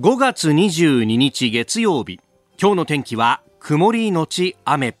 [0.00, 2.20] 5月22日月曜日。
[2.56, 4.96] 今日の天気は曇りのち雨。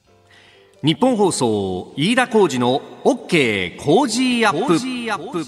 [0.82, 4.66] 日本放送飯田浩二の OK 工事アッ
[5.30, 5.44] プ。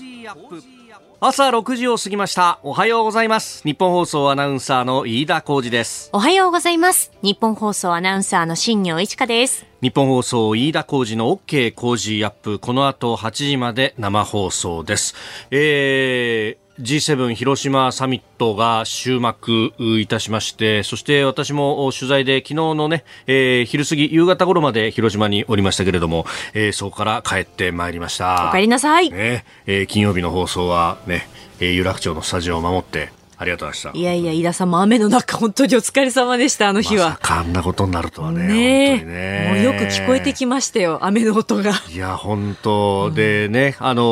[1.19, 2.61] 朝6時を過ぎました。
[2.63, 3.65] おはようございます。
[3.65, 6.11] 日本放送アナウンサーの飯田浩二です。
[6.13, 7.11] おはようございます。
[7.21, 9.67] 日本放送アナウンサーの新業一華です。
[9.83, 12.61] 日本放送飯田浩二の OK 工事アップ。
[12.61, 15.17] この後8時まで生放送です。
[15.51, 31.29] えー G7 広島サミットが終幕いたしましてそして私も取材で昨日のね、えー、昼過ぎ夕方頃まで広島におりましたけれども、えー、そこから帰ってまいりましたお帰りなさい、ねえー、金曜日の放送はね、
[31.61, 33.99] えー、有楽町のスタジオを守ってありがとうございました。
[33.99, 37.05] いやいや、飯田さんも雨の中、本当にお疲れ様でした、あの日は。
[37.07, 38.47] まさかあんなことになるとはね。
[38.47, 41.73] ねねもうよく聞こえてきましたよ、雨の音が。
[41.91, 44.03] いや、本当でね、あの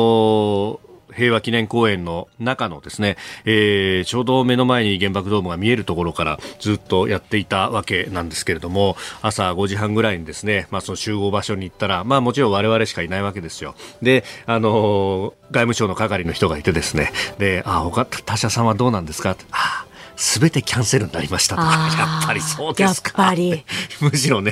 [0.83, 0.88] ー
[1.19, 13.75] 平和記念公園の中のですね、えー、ちょうど目の前に原爆ドームが見えるところからずっとやっていたわけなんですけれども朝5時半ぐらいにですね、まあ、その集合場所に行ったら、まあ、もちろん我々しかいないわけですよ。
[14.01, 17.11] であの外務省の係の人がいてですね。
[17.37, 19.35] であ他他社さんはどうなんですか？
[19.51, 19.85] あ
[20.19, 23.23] すべてキャンセルになりましたとか、やっぱりそうですか。
[23.23, 23.63] やっぱり。
[24.01, 24.51] むしろね、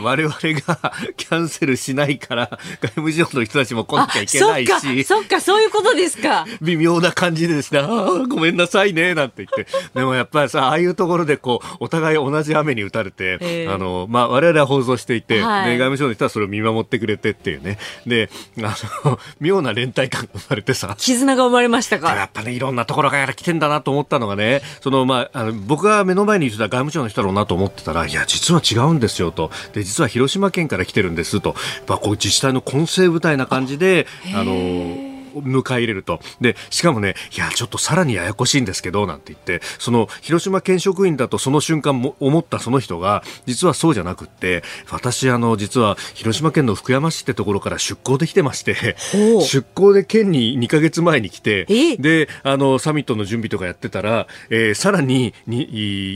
[0.00, 5.04] 我々がキャンセルしないから、外務省の人たちも来なきゃいけないし。
[5.04, 6.46] そっか、そういうことですか。
[6.62, 7.86] 微妙な感じでですね、あ
[8.28, 9.66] ごめんなさいね、なんて言って。
[9.94, 17.78] でもやっぱりさ、ああいうところでこう、お互い同じ雨に打たれて、あの、まあ、我々は放送していて、はい、外務省の人はそれを見守ってくれてっていうね。
[18.06, 18.30] で、
[18.62, 20.94] あの、 妙な連帯感が生まれてさ。
[20.96, 22.14] 絆が生まれましたか。
[22.14, 29.50] やっぱね、いろんなところから来てんだなと思ったのがね、その、まあ、あの僕が目の前にいてた外務省の人だろうなと思ってたら、いや、実は違うんですよと。
[29.72, 31.54] で、実は広島県から来てるんですと。
[31.88, 36.20] まあ、こう自治体の混成部隊な感じで、あの、迎え入れると。
[36.40, 48.96] で、しかもね、いや、ちょっとさらにややこしいんですけど、なんて言って、その、広島県職員だとその瞬間も思ったその人が、実はそうじゃなくって、私、あの、実は、広島県の福山市ってところから出向できてまして、
[49.40, 51.66] 出向で県に2か月前に来て、
[51.98, 55.68] で、あの、サミットの準備とかやってたら、えー、さらにに、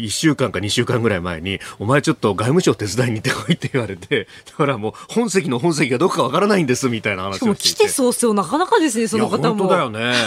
[0.05, 7.63] 1週間か2週間ぐらい前に、お前ちょっと外務省手伝いに行ってこいって言われて、だからもう、本籍の本籍がどこかわからないんです、みたいな話をしていて。
[7.63, 9.55] 来て早々なかなかですね、その方も。
[9.57, 10.15] 本当だよね。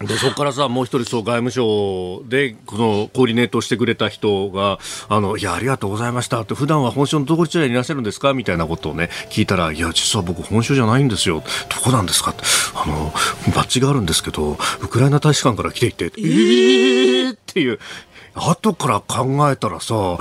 [0.00, 4.78] でそこからさもう一人そう外務省でこのコーディネートしてくれた人が
[5.08, 8.32] あのいやありがとうございましたって普段は本省のどこにいらっしゃるんですか？
[8.32, 11.44] みたいなことをね聞いたらいや実は僕本省じゃないんですよ。
[11.68, 12.32] どこなんですか？
[12.32, 12.42] って
[12.74, 13.12] あの
[13.54, 16.06] バッジがあるんですけどウクライナ大使館から来ていて。
[16.18, 17.78] えーっていう
[18.34, 20.18] 後から考えたらさ、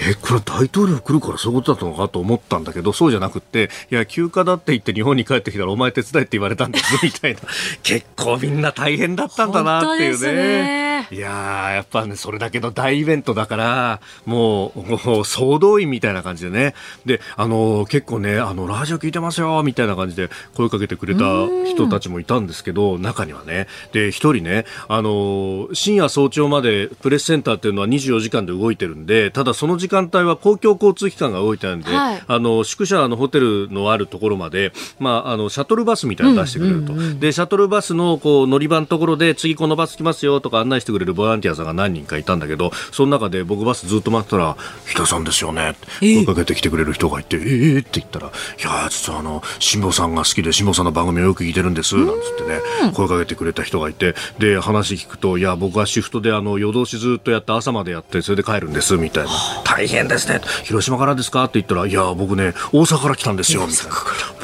[0.00, 7.40] え、これ大統領来るからそういうことだったのかと思ったんだけど、そうじゃなくって、いや、休暇だって言って日本に帰ってきたらお前手伝いって言われたんです、 みたいな。
[7.82, 11.06] 結構みんな大変だったんだなっていうね。
[11.10, 11.28] いや
[11.74, 16.74] やっぱね、それだけの大イベントだから、もう、もう総動員みたいな感じでね。
[17.06, 21.22] で、あの、結構ね、あの、ラジオ聞いてますよ、みたいな感じで声かけてくれた
[21.66, 23.68] 人たちもいたんですけど、中にはね。
[23.92, 36.94] で、一人ね、あの、深夜早朝までプレスセンターっていうのは24時間で動いてるんで、ただその時間帯は公共交通機関が動いてるんで、はい、あの、宿舎のホテルのあるところまで、まあ、あの、シャトルバスみたいなの出してくれると。
[37.18, 44.56] で、シャトルバスのこう乗り場のところで、次このバス来ますよとか案内してくれるボランティアさんが何人かいたんだけど、その中で僕バスずっと待ってたら、
[44.86, 45.74] 日田さんですよね。
[46.00, 48.30] 声かけてきてくれる人がいて、えー、って言ったら、い
[48.62, 52.60] や実はあの、辛坊さんが好きで、辛坊さんの番組をよく聞いてるんです、なんつってね、
[52.94, 59.30] 声かけてくれた人がいて、で、話聞くと、いや、僕はシフトであの、夜通しずっとやって朝までやってそれで帰るんですみたいな。
[59.64, 60.40] 大変ですね。
[60.64, 61.44] 広島からですか？
[61.44, 63.92] って言ったらいや僕ね大阪から来たんですよみたいな。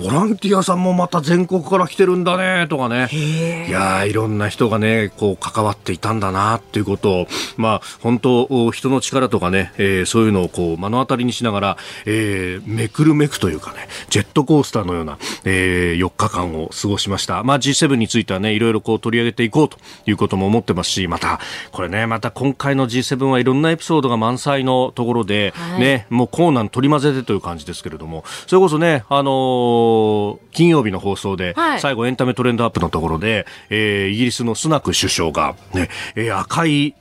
[0.01, 3.09] ボランティアさんもまた全国から来てるんだねとかね。
[3.12, 7.27] いやいろんな人がねこう関わっていたんだなっていうことを。
[7.57, 17.43] まあ本当人の力とかね、えー、そういうのをこう目の当たりにしながら、えー、めくるめくというかねジェットコースターのような、えー、4日間を過ごしました。
[17.43, 21.41] まあ G7 についてはねいろいろこう取り上げていこうということも思ってますしまた
[21.73, 36.94] これねまた今回の G7 はいろんなエピソードが満載のところで、はい、ね、もうコーナー取り混ぜてという感じですけれども、それこそね、あのー、金曜日の放送で、はい、最後エンタメトレンドアップのところで、えー、イギリスのスナク首相が、ね、えー、赤い、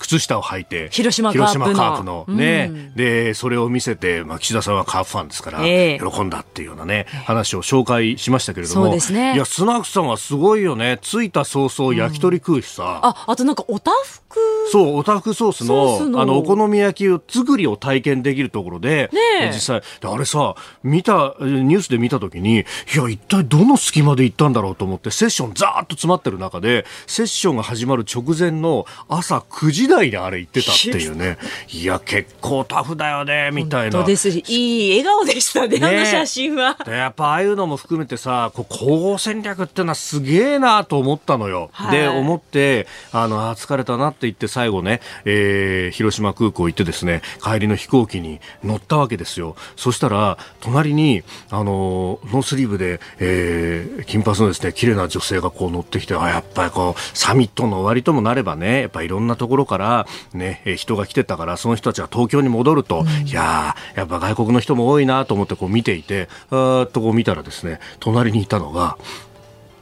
[0.00, 2.24] 靴下を履いて、広島カープの。
[2.28, 9.34] ね、うん、で、それを見せて、まあ、岸田さんはカープファンですから、えー、喜んだっていうようなね、話を紹介しましたけれども、ね。
[9.34, 10.98] いや、スナックさんはすごいよね。
[11.02, 12.82] 着いた早々焼き鳥食うしさ。
[12.82, 14.38] うん、あ、あとなんかおたふく
[14.70, 22.64] そう、おたふくソースの、あの、お好み焼きを作りを体験できるところで、ね、実際、あれさ、見た、ニュースで見たときに、い
[22.96, 31.38] や、一体どの隙間で行ったんだろうと思って、セッションざーっと詰まってる中で、セッションが始まる直前の朝9時台であれ行ってたっていうね。
[31.72, 34.04] いや、結構タフだよね、みたいな。
[34.04, 36.78] ですいい笑顔でしたね、ねあの写真は。
[36.86, 41.70] やっぱああいうのも含めてさ、こう、光合戦略っていうのはすげえなと思ったのよ。
[41.72, 49.56] はい、で、思って、あの、あ、疲れたなって言って最後ね、えー、広島空港行ってですね、帰りの飛行機に乗ったわけですよ。
[49.76, 68.98] そしたら、隣に、あの、ノースリーブで、えー、金髪のですね、綺麗な女性がこう乗ってきて、あ、やっぱりこう、サミットの終わりともなればね、やっぱいろんなところから、ね、人が来てたから、その人たちが東京に戻ると、うん、いややっぱ外国の人も多いなと思ってこう見ていて、あーっとこう見たらですね、隣にいたのが、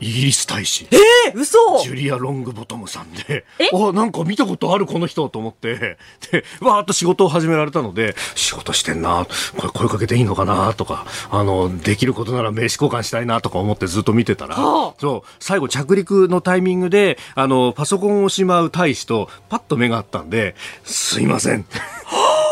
[0.01, 0.87] イギリス大使。
[0.91, 1.59] えー、嘘！
[1.83, 5.99] ジュリア・ロングボトムさんで、あ、なんか見たことあるこの人と思って、
[6.31, 20.55] で、わーっと仕事を始められたので、仕事してんな、これ声かけていいのかなとか、あの、できることなら名刺交換したいなとか思ってずっと見てたら、はあ、そう、最後着陸のタイミングで、あの、パソコンをしまう大使とパッと目があったんで、
[20.85, 21.67] すいません。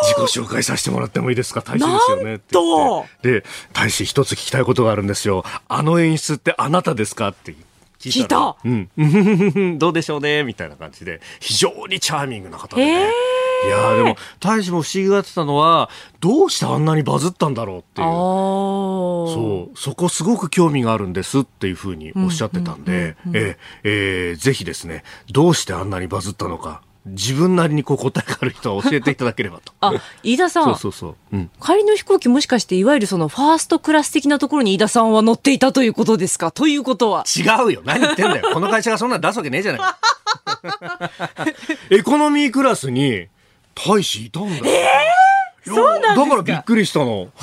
[0.06, 1.62] 自己紹介させてもらってもいいですか？
[1.62, 2.56] 大使ですよねって
[3.22, 5.44] で大使一つ聞きたいことがあるんですよ。
[5.68, 7.28] あの演出ってあなたですか？
[7.28, 7.54] って
[7.98, 10.44] 聞いたうん、 どうでしょうね？
[10.44, 13.10] みたいな感じで非常にチャーミングな方でね、
[13.66, 15.88] いやでも大使も不思議がってたのは
[16.20, 18.06] どうしてあんなにバズったんだろうっていう。
[18.06, 19.76] そう。
[19.78, 29.72] そこすごく興味があるんですっていうふうにおっしゃってたんで、ぜひですねどうしてあんなにバズったのか自分なりにこう答えがある人は教えていただければと。
[29.80, 29.92] あ、
[30.24, 30.64] 飯田さん。
[30.64, 31.16] そうそうそう。
[31.32, 36.50] うん、帰りの飛行機もしかしていわゆるそのファーストクラス的なところに飯田さんは乗っていたということですか？
[36.50, 37.24] ということは。
[37.36, 37.82] 違うよ。
[37.84, 38.50] 何言ってんだよ。
[38.52, 39.80] この会社がそんなの出すわけねえじゃない。
[41.90, 43.28] エコノミークラスに
[43.74, 44.64] 大使いたんだよ。
[44.66, 44.95] えー
[45.74, 47.28] そうなんだからびっくりしたの。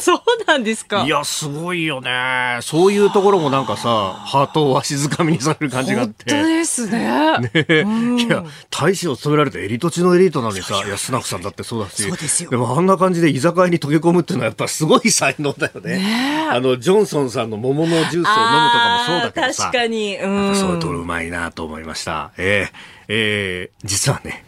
[0.00, 1.04] そうなんですか？
[1.04, 2.58] いや、すごいよね。
[2.62, 6.32] そういうところもなんかさ、ハートをわしづかみにされる感じがあって。
[6.32, 7.38] 本当ですね。
[7.52, 12.02] ねいや、大使を務められてエリート中のエリートなのにさ、いや、スナックさんだってそうだし。
[12.02, 12.50] そうですよ。
[12.50, 15.98] でもあんな感じで居酒屋に溶け込むっていうのはやっぱすごい才能だよね。
[15.98, 19.62] ねあの、ジョンソンさんの桃のジュースを飲むとかもそうだけどさ。
[19.64, 20.16] 確かに。
[20.18, 20.56] うん。
[20.56, 22.32] そういうとうまいなと思いました。
[22.36, 22.76] えー、
[23.08, 24.44] えー、実はね、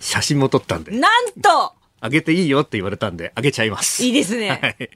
[0.00, 0.92] 写真も撮ったんで。
[0.92, 4.02] なんとあげていいよって言われたんで、あげちゃいます。
[4.02, 4.48] いいですね。
[4.48, 4.90] はい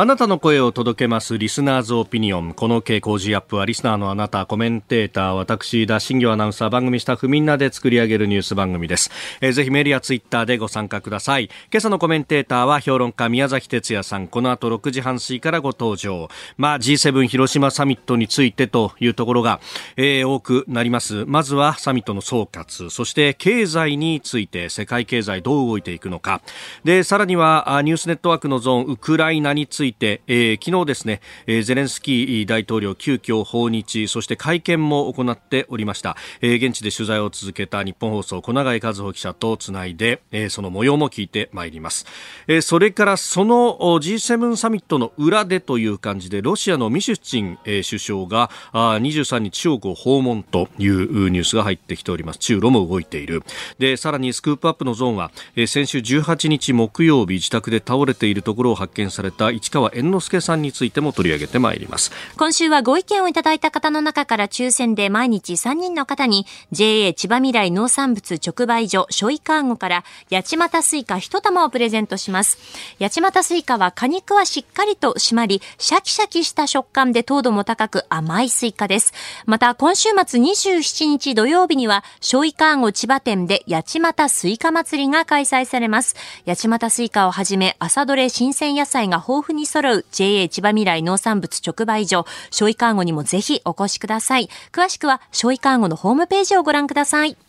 [0.00, 2.54] あなたの声を届けますリスナーズオピニオン。
[2.54, 9.10] この傾向時アップはリスナーのあなた、コメンテーター、私、田新業アナウンサー、番組スタッフみんなで作り上げるニュース番組です。
[9.40, 11.46] えー、ぜひメールやツイッターでご参加ください。
[11.72, 14.28] 今朝のコメンテーターは評論家宮崎哲也さん。
[14.28, 16.28] この後6時半過ぎからご登場。
[16.56, 19.58] まあ G7 広島サミットについてというところが、
[19.96, 21.24] えー、多くなります。
[21.26, 26.40] まずはサミットの総括、そして経済について世界経済どう動いていくのか。
[26.84, 29.87] で、さらにはニュースネットワークのゾーン、ウクライナについて、
[30.26, 42.06] えー昨日ですね、えー、ゼレンスキー大統領急遽訪日そして会見も行っておりました、えー、現地で取材を続けた日本放送小永和穂記者とつないで、えー、その模様も聞いてまいります、
[42.46, 52.38] えー、それからその G7 サミットの裏でという感じでロシアのミシュチン、えー、首相があ23日中国を訪問というニュースが入ってきております。
[52.38, 53.42] 中ロも動いている。
[53.78, 62.12] でさらにスクープアップのゾーンは、えー、先週18日木曜日自宅で倒れているところを発見された市川猿之助さんについても取り上げてまいります。
[62.36, 72.58] 今週はご意見をいただいた方の中から抽選で毎日3人の方に JA 千葉未来農産物直売所ショイカーゴから八街スイカ1玉をプレゼントします。
[73.00, 79.12] 八街スイカは果肉はしっかりと締まりシャキシャキした食感で糖度も高く甘いスイカです。
[79.46, 86.16] また今週末27日土曜日にはしょいかーご千葉店で八街スイカ祭りが開催されます。
[86.46, 94.48] 八街スイカをはじめ朝どれ新鮮野菜が豊富に揃う JA 千葉みらい農産物直売所、しょいかーごにもぜひお越しください。
[94.72, 97.47] 詳しくは、しょいかーごのホームページをご覧ください。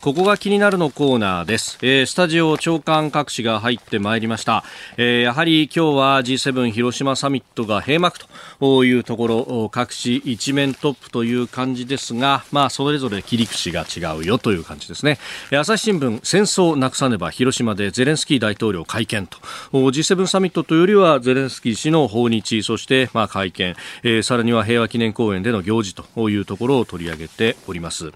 [0.00, 4.62] ここが気になるのコーナーです、えー、スタジオ長官各紙が入ってまいりました、
[4.98, 8.18] えー、やはり今日は G7 広島サミットが閉幕
[8.60, 15.18] というところ各紙一面トップという感じですがまあそれぞれ切り口が違うよという感じですね。
[15.50, 19.38] 朝日新聞戦争なくさねば広島でゼレンスキー大統領会見と。
[19.72, 28.12] G7 サミットというよりはゼレンスキー氏の訪日そしてまあ会見、えー、さらには平和記念公園での行事というところを取り上げております、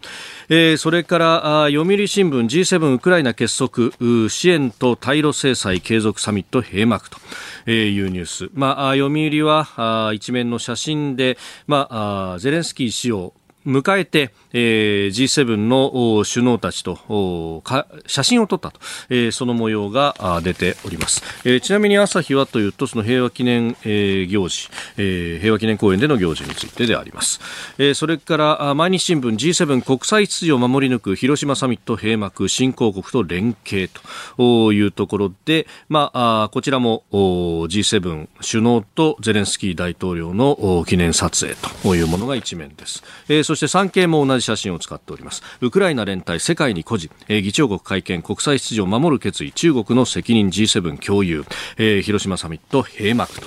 [0.52, 3.92] えー、それから読売新聞 G7 ウクライナ結束
[4.28, 11.38] 支援と対ロ制裁継続サミット閉幕というニュース、まあ、読売は一面の写真で、
[11.68, 11.86] ま
[12.34, 13.32] あ、ゼレンスキー氏を
[13.64, 17.62] 迎えて、えー、G7 の首脳たちと
[18.06, 27.40] 写真を撮ったと、えー、その模様が出ております、えー、ちなみに朝日はというとその平和記念、えー、行事、えー、平和記念公園での行事についてであります、
[27.78, 33.90] えー、それから毎日新聞 G7 国際秩序を守り抜く広島サミット閉幕新興国と連携
[34.36, 45.42] というところで、まあ、あこちらも G7 首脳とゼレンスキー大統領の記念撮影というものが一面です、えー、そして産経も同じ写真を使っております。
[45.60, 49.52] ウクライナ連帯世界に孤児、えー、議長国会見国際秩序を守る決意。
[49.52, 50.48] 中国の責任。
[50.50, 51.44] G7 共有、
[51.76, 52.82] えー、広島サミット。
[52.82, 53.46] 閉幕と。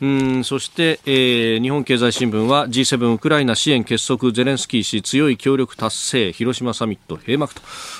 [0.00, 4.32] うんそして、えー、日本経済新聞は G7 ウクライナ支援結束。
[4.32, 6.32] ゼレンスキー氏強い協力達成。
[6.32, 7.16] 広島サミット。
[7.16, 7.54] 閉幕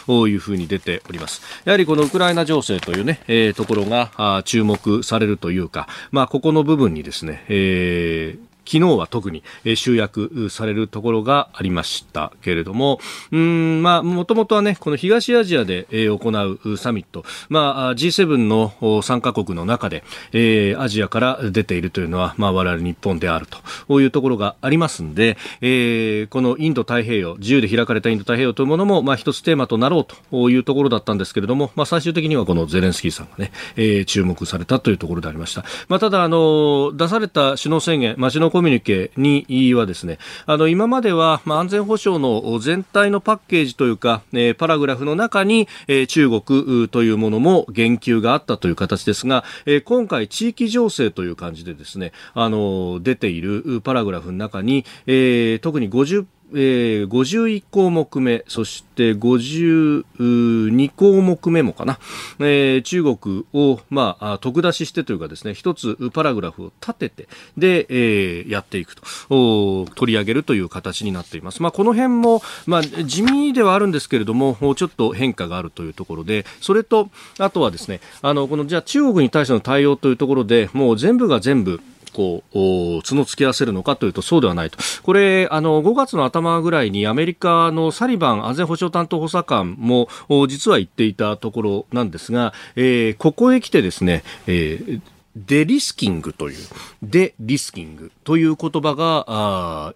[0.07, 0.29] と。
[0.29, 1.43] いうふうに出ております。
[1.65, 9.43] やはりこのウクライナ情勢というね、えー、ところが注目されるというか、まあ、ここの部分にですね、えー昨日は特に
[9.77, 12.99] 集約されるところがありましたけれども、
[13.33, 23.47] うん、まあ、もともとはね、この東アジアで行うサミット、まあ、G7 の参加国の中で、え、アジアから出ているというのは、まあ、我々日本である
[23.87, 35.65] というところがありますんで、え、このインド太平洋、自由で開かれたインド太平洋というものも、まあ、一つテーマとなろうというところだったんですけれども、まあ、最終的にはこのゼレンスキーさんがね、え、注目されたというところでありました。
[35.89, 61.99] まあ、ただ、あの、出された首脳宣言、街のコミュニケにはですね、あの、今までは、まあ、安全保障の全体のパッケージというか、えー、パラグラフの中に、えー、中国というものも言及があったという形ですが、えー、今回地域情勢という感じでですね、あの、出ているパラグラフの中に、えー、特に50えー、51項目目、そして52項目目もかな、
[62.39, 71.63] えー、中国を、まあ、特出ししてというかですね、一つパラグラフを立てて、で、えー、やっていくと、取り上げるという形になっています。
[71.63, 81.81] まあ、この辺も、まあ、地味ではあるんですけれども、ちょっと変化があるというところで、それと、あとはですね、あの、この、じゃあ中国に対しての対応というところで、もう全部が全部、
[82.13, 84.79] こう、角突き合わせるのかというとそうではないと。
[85.03, 90.09] これ、あの、5月の頭ぐらいにアメリカのサリバン安全保障担当補佐官も
[90.49, 95.01] 実は言っていたところなんですが、えー、ここへ来てですね、えー
[95.37, 96.57] デリスキングという、
[97.03, 99.95] デリスキングという言葉が、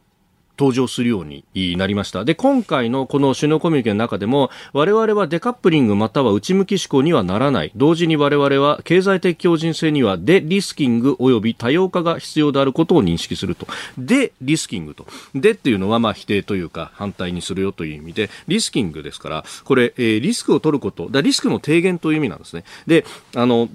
[0.59, 1.45] 登場するように
[1.77, 2.25] なりました。
[2.25, 7.73] で、今回のこの首脳コミュニケの中でも、我々はデカップリングまたは内向き思考にはならない。
[7.77, 13.67] 同時に我々は経済的強靭性にはデリスキング及び多様化が必要であることを認識すると。
[13.97, 15.07] で、リスキングと。
[15.35, 22.65] でっていうのはまあ否定というか反対にするよという意味で、リスキングですから、これ、えー、リスクを取ること、だリスクの低減という意味なんですね。
[22.87, 23.69] で、あの、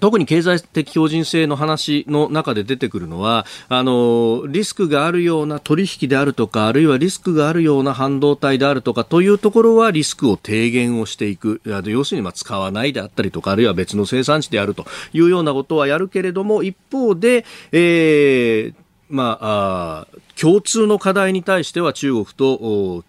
[0.00, 11.60] 特に経済的強靭性の話の中で出てくるのは、あの、リスクがあるような取引であるとか、あるいはリスクがあるような半導体であるとかというところはリスクを低減をしていく。
[11.86, 18.74] 要するにま使わないであったりとか、あるいは別の生産地であるというようなことはやるけれども、一方で、えー、
[19.08, 23.04] まあ、あ共通の課題に対しては中国と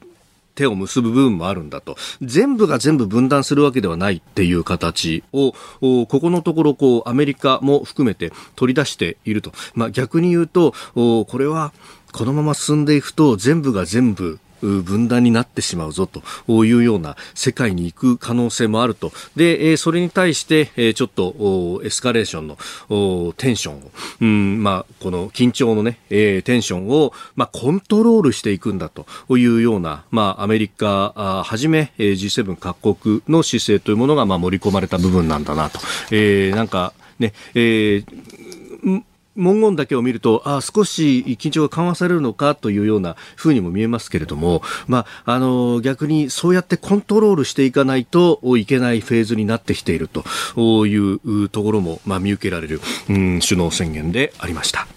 [0.56, 1.98] 手を結ぶ部分もあるんだと。
[2.22, 9.52] 全部が全部分断するわけではないっていう形を、ここのところ、こう、アメリカも含めて取り出していると。
[9.76, 11.74] まあ、逆に言うと、これは、
[12.12, 14.40] このまま進んでいくと全部が全部
[14.84, 16.22] 分断になってしまうぞと
[16.66, 19.12] いうような世界に行く可能性もあると。
[19.36, 23.92] で、それに対して、ちょっとエスカレーションのテンションを、
[24.22, 29.06] うん、まあ、この緊張のね、テンションを、まあ、コントロールしていくんだと
[29.38, 35.80] いうような、まあ、アメリカはじめ G7 各国の姿勢というものが、まあ、盛り込まれた部分なんだなと。
[36.12, 39.04] えー、なんか、ね、えー
[39.36, 54.88] 文言だけを見ると、あ少し緊張が緩和されるのかというようなふうにも見えますけれども、まあ、あの、逆にそうやってコントロールしていかないといけないフェーズになってきているというところも、まあ、見受けられる、うん、首脳宣言でありました。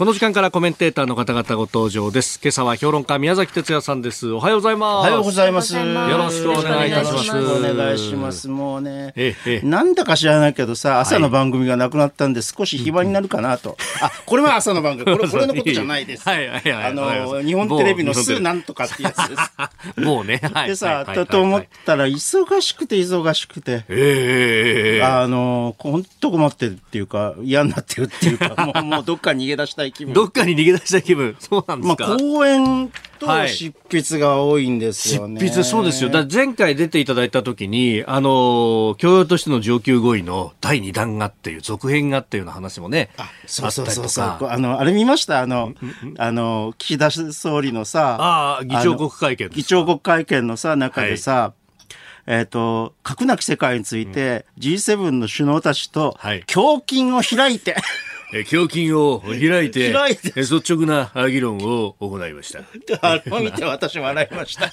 [0.00, 2.40] この時間からコメンテーターの方々ご登場です。
[2.42, 4.32] 今朝は評論家宮崎哲也さんです。
[4.32, 4.96] おはようございます。
[4.96, 5.76] おはようございます。
[5.76, 5.82] よ
[6.16, 7.36] ろしくお願いいたします。
[7.36, 8.48] お願いします。
[8.48, 13.76] もうね、ええ、なんだか知らないけどさ、朝の番組がなくなったんで少し暇になるかなと。
[14.00, 15.04] あ、これは朝の番組。
[15.18, 16.24] これ、これのことじゃないです。
[16.26, 16.84] はいはいはい。
[16.84, 20.00] あの、日本テレビのすなんとかってやつです。
[20.00, 20.68] もうね、はい。
[20.68, 23.84] でさ、と思ったら、忙しくて忙しくて。
[23.90, 30.14] ええあの、本当困ってるっていうか、嫌になってるっていうか、もう、もうどっか逃げ出したい気分。
[30.14, 31.36] どっかに逃げげ出した気分。
[31.40, 32.08] そうなんですか？
[32.08, 35.40] まあ、公演と執筆が多いんですよね。
[35.40, 36.10] 執筆、そうですよ。
[36.10, 43.10] だ前回出ていただいた時に、あの、教養としての上級語彙の第2弾がっていう、続編がっていうような話もね。
[43.16, 44.24] あ、そうそうそうそう。
[44.24, 45.40] あの、あれ見ました？
[45.40, 45.74] あの、
[46.18, 49.48] あの、岸田総理のさ、ああ、議長国会見。
[49.50, 51.60] 議長国会見のさ、中でさ、はい
[52.26, 62.60] えっ、ー、と、核なき世界について、G7 の首脳たちと、胸筋を開いて、はいえ胸筋を開いて、開いて率直な議論を行いました。
[63.02, 64.72] あれを見て私笑いました。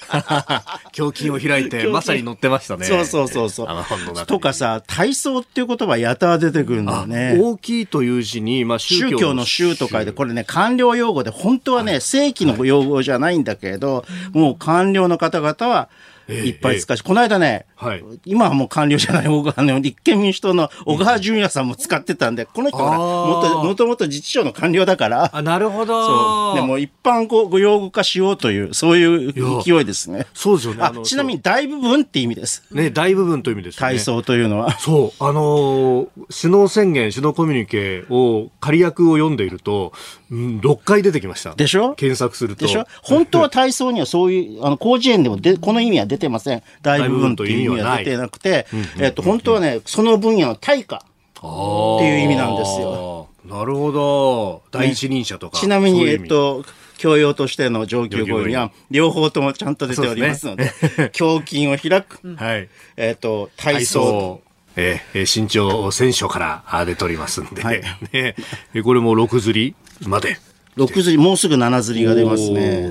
[0.96, 2.86] 胸筋を開いて、まさに乗ってましたね。
[2.86, 3.66] そうそうそうそう。
[3.68, 7.38] あの本の中とかさ、体操っていう言葉やたら出てくるんだよね。
[7.40, 15.88] 大きいという字に、まあ宗教の宗とかで、これね、官僚用語で、本当はね、正規の用語じゃないんだけれど、もう官僚の方々は、
[16.28, 19.28] いっぱい使うし、この間ね、はい、今はもう官僚じゃない、あ
[19.62, 26.06] の立憲民主党の小川淳也さんも使ってたんで、この人はもともともと自治省の官僚だから、あなるほど。
[26.06, 26.54] そう。
[26.56, 30.26] でも一般語ご用語化しようという、そういう勢いですね。
[30.34, 30.82] そうですよね。
[30.82, 32.64] あちなみに大部分って意味です。
[32.70, 33.78] ね、大部分という意味ですね。
[33.80, 34.78] 体操というのは。
[34.78, 35.24] そう。
[35.24, 36.08] あのー、
[36.40, 39.92] 首脳宣言、首脳コミュニケを、仮役を読んでいると、
[40.30, 41.54] うん、6回出てきました。
[41.54, 41.94] でしょ？
[41.94, 42.66] 検索すると。
[42.66, 42.86] でしょ？
[43.02, 46.62] 本当は体操にはそういう、あの、広辞苑でもで、この意味は出てません。
[46.82, 48.66] 大部分という意味は出てなくて、
[48.98, 51.00] えっと、本当はね、その分野の対価っ
[51.38, 53.28] ていう意味なんですよ。
[53.44, 54.62] なるほど。
[54.70, 55.56] 第一人者とか。
[55.56, 56.64] ね、ちなみに、えっと、
[56.98, 60.72] 教養としての上級語彙には、両方ともちゃんと出ておりますので、
[61.18, 64.42] 胸筋を開く、はい、えっ、と、体操。
[64.80, 67.82] えー、身長選手から出ておりますんで、はい、
[68.12, 68.36] ね、
[68.84, 69.74] これも6釣り
[70.06, 70.38] まで。
[70.76, 72.88] 6釣り、もうすぐ7釣りが出ますね。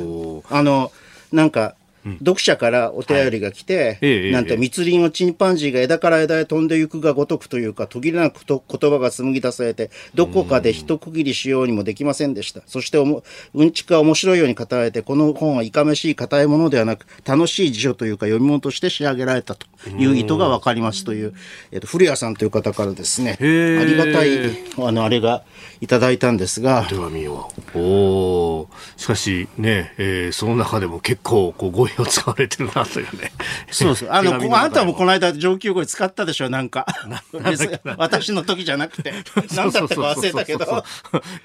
[0.50, 0.92] あの、
[1.32, 1.76] なんか、
[2.20, 12.62] 読者からお便りが来て、はい、なんて密林をチンパンジーが枝から枝へ飛んでいくがごとくというか、途切れなくと言葉が紡ぎ出されて、どこかで一区切りしようにもできませんでした。
[12.66, 13.24] そしておも、
[13.54, 21.34] うんちくが面白いように語られて、この本はいかめしい硬いものではなく、楽しい辞書というか読み物として仕上げられたという意図がわかりますという、
[21.72, 23.44] えっと、古谷さんという方からですね、あ
[23.86, 24.38] りがたい、
[24.78, 25.44] あの、あれが
[25.82, 26.86] いただいたんですが。
[26.90, 27.52] 手紙を。
[27.76, 33.32] おしかしね、えー、その中でも結構、こう、語彙を使われてるなというね。
[33.72, 34.10] そうそう。
[34.12, 36.86] あの、あんたもこの間上級語彙使ったでしょ、なんか。
[37.98, 39.14] 私の時じゃなくて。
[39.56, 40.84] 何だったか忘れたけど。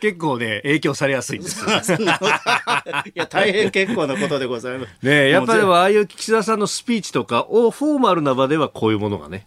[0.01, 1.65] 結構ね、影響されやすいんです。
[1.65, 5.07] いや、 大変結構なことでございます。
[5.07, 9.47] ねやっぱりああいう岸田さんのスピーチとかをフォーマルな場ではこういうものがね、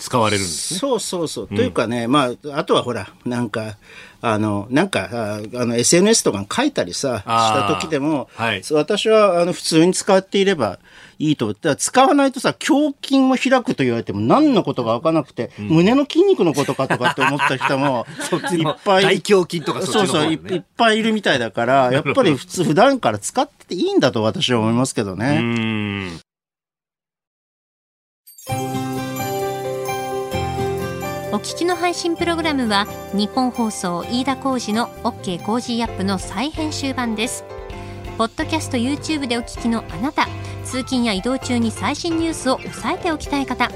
[0.00, 0.80] 使われるんですね。
[0.80, 1.48] そうそうそう。
[1.48, 3.76] というかね、まあ、あとはほら、なんか、
[4.22, 10.78] あの、なんか、あの、SNS とかに書いたりさ、した時でも、はい、私は、あの、普通に使っていれば
[11.18, 18.06] いいと思って、使わないとさ、胸筋を開くと言われても何のことか分からなくて、うん、胸の筋肉のことかとかって思った人も、
[18.52, 19.04] いっぱい。
[19.04, 26.20] 大胸筋とかそ、ね、そうそうい、いっぱいいるみたいだから、やっぱり普通、普段から使っていいんだと私は思いますけどね。
[31.32, 37.44] お聞きの配信プログラムは日本放送飯田浩司の OK コージーアップの再編集版です。
[38.18, 40.26] ポッドキャスト YouTube でお聞きのあなた
[40.64, 43.70] 通勤や移動中に最新ニュースを押さえておきたい方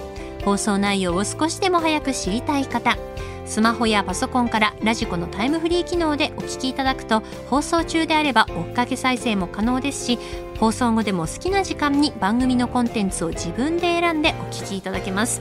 [0.44, 2.98] 放送内容を少しでも早く知りたい方
[3.46, 10.18] スマホやパソコンから radiko のタイムフリー機能でお聞きいただくと放送中であれば追っかけ再生も可能ですし
[10.58, 15.40] 放送後でも好きな時間に番組のコンテンツを自分で選んでお聞きいただけます。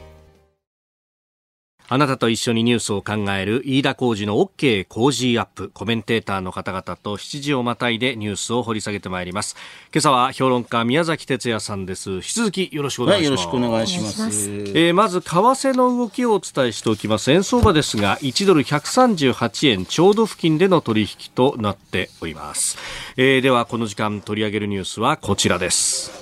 [1.93, 9.57] あなたと一緒にニュースを考える飯田浩二の OK 工事アップコメンテーターの方々と7時をまたいでニュースを掘り下げてまいります。
[9.93, 12.09] 今朝は評論家宮崎哲也さんです。
[12.09, 14.49] 引き続きよろしくお願いします、はい、よろしくお願いします。
[14.49, 17.29] えー、まず為替の動きをお伝えしておきます。
[17.29, 22.77] 円相場ですが1ドル138円ちょうど付近での取引となっております、
[23.17, 26.21] えー、ではこの時間取り上げるニュースはこちらです。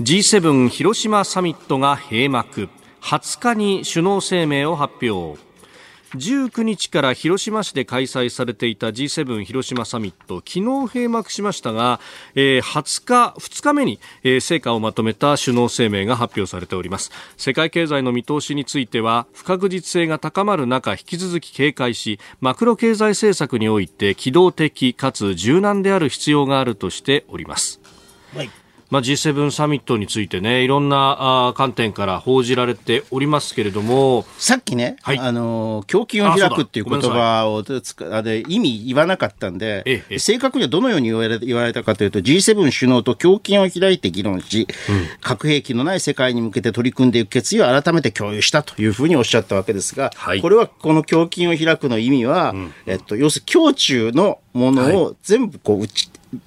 [0.00, 2.70] G7 広島サミットが閉幕
[3.02, 5.48] 20日に首脳声明を発表。
[6.14, 10.36] 19日から広島市で開催されていた G7 広島サミット。
[10.38, 12.00] 昨日閉幕しましたが、
[12.34, 17.10] え、20日2日目に、え、成果をまとめた首脳声明が発表されております。
[17.36, 27.80] 世界経済の見通しについては不確実性が高まる中引き続き警戒しマクロ経済政策において機動的かつ柔軟である必要があるとしております、
[28.34, 28.50] はい。
[28.90, 37.62] まあ、G7 サミットについてね、いろんなあ観点から報じられておりますけれども、さっきね、はい、あの、胸筋を開くっていう言葉を
[38.10, 55.86] あで意味言わなかったんで、ええ、正確にはどのように言われ言われたかというと、G7 首脳と胸筋を開いて議論し、うん、核兵器のない世界に向けて取り組んでいく決意を改めて共有したというふうにおっしゃったわけですが、はい、これはこの胸筋を開くの意味は、うん、えっと、要するに胸中のものを全部こう、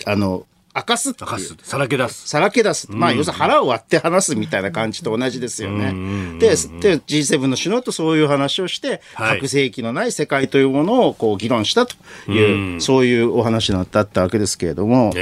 [0.10, 1.30] あの、明かすっていう。
[1.64, 2.28] さらけ出す。
[2.28, 2.92] さらけ出す。
[2.92, 6.40] まあ、要するに腹を割って話すみたいな感じと同じですよね。
[6.40, 6.56] で、で、
[7.00, 11.96] G7 の首脳とそういう話をして、核兵器のない世界というものをこう議論したと
[12.32, 15.14] いう、そういうお話だったわけですけれども、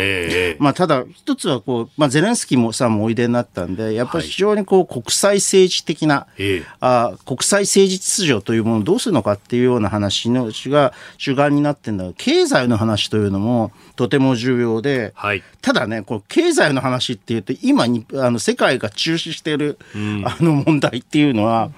[0.59, 6.27] まあ、ただ、一つはこう、まあ、ゼレンスキーもさんもおいでになったんで、やっぱり非常にこう、国際政治的な、
[6.79, 21.71] あ国際政治秩序というものをどうするのかっていうような話のが主眼になってんだ経済の話というのもとても重要で、はい、ただね、この経済の話っていうと、今に、あの、世界が中止している、うん、あの問題っていうのは、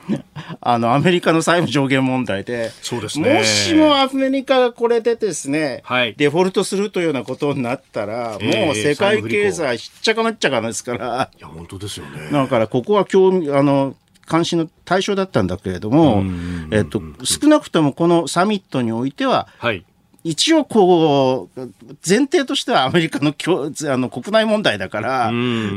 [0.62, 3.34] あの、アメリカの債務上限問題で、そうですね。
[3.34, 11.30] もしもアメリカがこれでですね、はい、デフォルトするというようなことになったら、もう世界経済しっちゃかめっちゃかですから。
[11.38, 12.30] いや、本当ですよね。
[12.32, 13.96] だから、ここは興味、あの、
[14.32, 16.24] 関心の対象だったんだけれども、
[16.72, 19.84] えっと、少なくともこのサミットにおいては、はい、
[20.24, 21.60] 一応こう、
[22.08, 23.34] 前提としてはアメリカの
[23.92, 25.32] あの国内問題だから、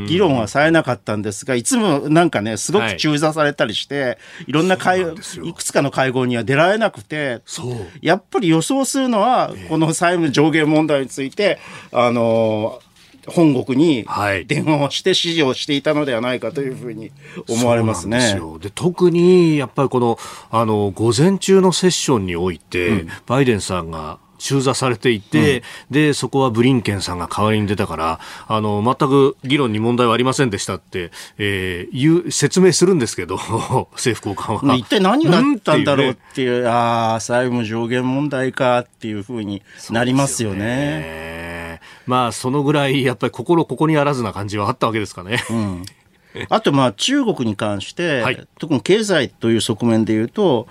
[0.07, 7.41] 議論はされなかったんですが、いつもなんかね、すごく中座されたりして、はい、いろんな会、いくつかの会合には出られなくて、
[8.03, 11.59] やっぱり予想するのは、この債務上限問題について、
[11.93, 12.81] あの、
[13.27, 14.07] 本国に
[14.47, 17.11] 電話をして指示をしていたのではないかというふうに
[17.49, 18.39] 思われますね。
[18.61, 20.19] で特にやっぱりこの
[20.51, 33.37] あの午前中のセッションにおいて、うん、バイデンさんが中座されていて、うん、で、そこはブリンケンさんが代わりに出たから、あの、全く議論に問題はありませんでしたって、えー、いう、説明するんですけど、
[33.95, 34.77] 政府高官は。
[34.77, 41.81] 一体何があったんだろうっていう、うね、ああ、債務上限問題かっていうふうになりますよね。
[42.07, 45.43] まあ、そのぐらい、やっぱり心ここにあらずな感じはあったわけですかね。
[45.51, 45.85] うん
[46.49, 50.67] あと、まあ、中国に関して、はい、特に経済という側面でいうと、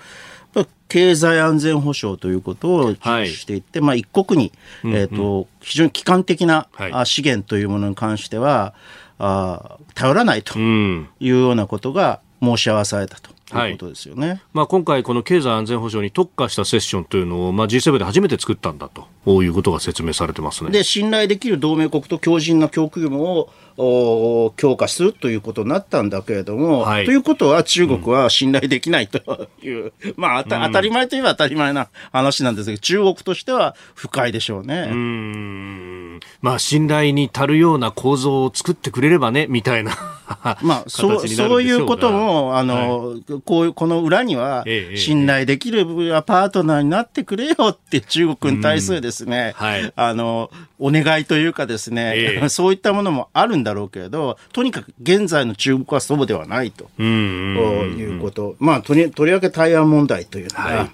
[0.88, 4.52] 経済安全保障ということを重視していって、はい、まあ、一国に、
[4.84, 8.74] えーと、非常に基幹的な、はい、資源というものに関しては
[9.18, 13.33] あ頼らないというようなことが申し合わされたと。
[13.68, 13.72] い。
[13.72, 20.70] うことですよね、はい、まあ、今回、この経済安全保障に特化したセッションというのを、まあ、G7 で初めて作ったんだということが説明されてますね。
[20.70, 34.88] で信頼できる同盟国と強靭な供給網を強化するということになったんだけれども、はい、ということは中国は信頼できないという、 うん、まあ当たり前といえば当たり前な話なんですけど、中国としては不快でしょうね。
[34.90, 36.20] うん。
[36.40, 39.96] まあ信頼に足るような構造を作ってくれればね、みたいな
[40.62, 44.64] まあそうそういうことも、あの、はい、こういう、この裏には、
[44.96, 45.84] 信頼できる
[46.22, 56.88] パートナーになってくれよって中国に対するですね、はい、あの、お願いというかですね、そういったものもあるんだろうけれど、とにかく現在の中国はそうではないと。
[57.02, 58.56] いうこと。
[58.58, 60.90] まあ、とりとりわけ台湾問題というのが、はい、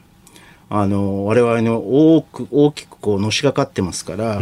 [0.71, 4.39] あの、我々の多く、大きくこうのしがかってますから、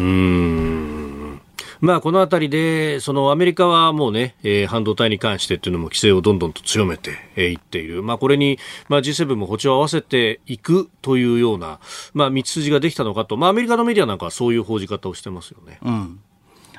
[1.81, 8.03] まあ、このあたりで、そのアメリカはもうね、えー、半導体に関してっていうのも規制をどんどんと強めてい、えー、っている。
[8.03, 11.79] まあ、これに、まあ、G7 も歩調を合わせていくというような、
[12.14, 15.79] まあ、道筋ができたのかと、まあ、アメリカのメディアなんかはそういう報じ方をしてますよね。
[15.83, 16.21] うん。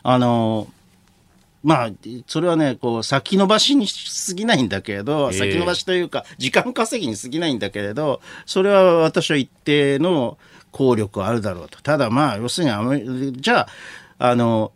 [0.04, 0.68] あの
[1.64, 1.90] まあ、
[2.26, 10.38] それはね、こう、先延ばしにしすぎないんだけれど、先延ばしというか、時間稼ぎに過ぎないんだけれど、それは私は一定の
[10.72, 11.82] 効力あるだろうと。
[11.82, 13.68] ただまあ、要するにじゃあ、
[14.20, 14.72] あの、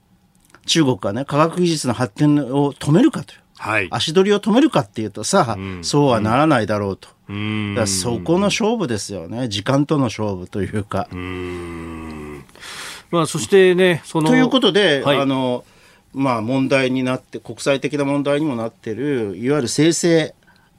[0.66, 3.40] 中国がね、科学技術の発展を止めるかという。
[3.56, 7.08] はい、足取りを止めるかっていうとさ、うん、そうはならないだろうと。
[7.30, 9.48] うん、だそこの勝負ですよね。
[9.48, 11.08] 時間との勝負というか。
[11.14, 11.16] う
[13.10, 14.30] まあ、そしてね、その。
[14.30, 15.64] ということで、はい、あの、
[16.14, 20.34] まあ問題になって、国際的な問題にもなってる、いわゆる生成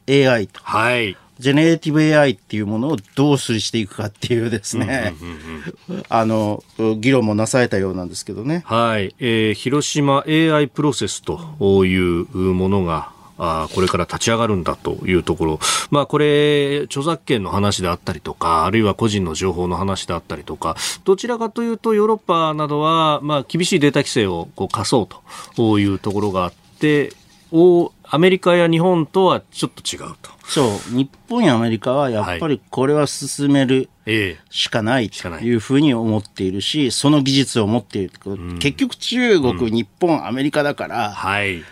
[0.08, 0.60] AI と。
[0.62, 1.16] はい。
[1.38, 5.14] ジェネレティブ AI っていうものをどうすりしていくかっていうですね、
[6.08, 6.62] あの、
[6.98, 8.62] 議論もなされたようなんですけどね。
[8.66, 9.14] はい。
[9.18, 27.12] えー、広島 AI プロセスというものが、あこれから立ち上がるんだというところ、まあ、これ、著作権の話であったりとか、あるいは個人の情報の話であったりとか、どちらかというと、ヨーロッパなどは、まあ、厳しいデータ規制をこう課そうというところがあって、
[28.02, 30.30] アメリカや日本とはちょっと違うと。
[30.44, 33.88] そう、日本やアメリカはやっぱりこれは進める
[34.50, 38.12] しかないというふうに思っているし、その技術を持っている。
[38.58, 41.62] 結局中国、うん、日本、アメリカだから、はい。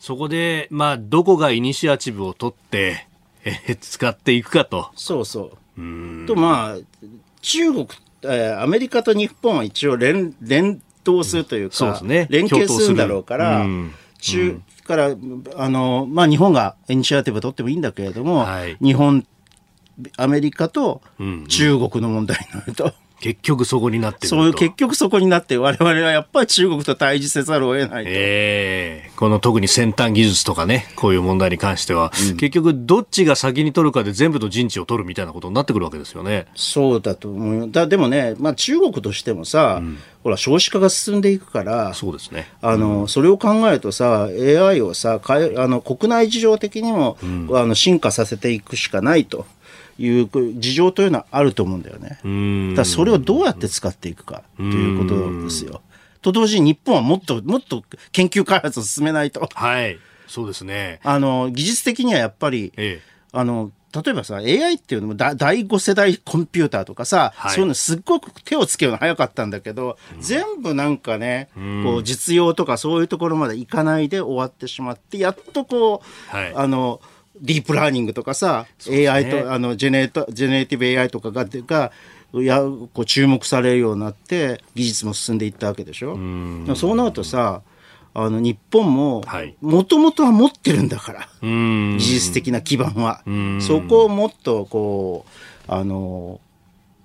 [0.00, 3.06] そこで、まあ、どこがイニシアチブを取って、
[3.44, 4.90] え使っていくかと。
[4.96, 5.80] そうそう。
[5.80, 7.06] うと、まあ、
[7.40, 7.88] 中国、
[8.22, 13.64] えー、アメリカと日本は一応連、連動するというか、うん、そうですね、連携するんだろうから、
[14.20, 15.14] 中、から、
[15.56, 19.26] あの、まあ、日本がイニシアティブ取ってもいいんだけれども、はい、日本、
[20.16, 21.02] アメリカと
[21.48, 22.84] 中国の問題になると。
[22.84, 28.10] うんうん結局そこになってそういう結局そこになって我々はやっぱり中国と対峙せざるを得ないと。
[28.10, 36.46] ええー、この特に先端技術とかね、こういう問題に関しては、うん、結局どっちが先に取るかで全部の陣地を取るみたいなことになってくるわけですよね。
[36.54, 37.70] そうだと思う。
[37.70, 42.52] だでもね、まあ中国としてもさ、うん、ほら少子化が進んでいくから、そうですね。
[42.62, 49.46] あの、うん、それを考えるとさ、AI をさ、かえあの国内事情的にも、あの進化させていくしかないと。
[49.98, 52.74] いう事情というのはあると思うんだよね。
[52.76, 55.82] だそれをどうやって使っていくかということですよ。
[56.22, 57.82] と同時に日本はもっともっと
[58.12, 59.48] 研究開発を進めないと。
[59.54, 59.98] はい。
[60.26, 61.00] そうですね。
[61.02, 77.00] あの、技術的にはやっぱり、ええ、あの、例えばさ、AI っていうのも第5世代コンピューターとかさ、はい、そういうのすっごく手をつけるの早かったんだけど、うん、全部なんかね、うん、こう実用とかそういうところまでいかないで終わってしまって、やっとこう、はい、あの、
[77.40, 81.92] ディープラーニングとかさ、ね、AI と、あの、ジェネージェネレティブ AI とかが、が
[82.34, 86.14] やこう注目されるようになって、技術も進んでいったわけでしょ？
[86.14, 87.62] うそうなるとさ、
[88.14, 89.22] あの日本も
[89.60, 93.22] もともとは持ってるんだから、技術的な基盤は。
[93.60, 95.24] そこをもっとこ
[95.68, 96.40] うあの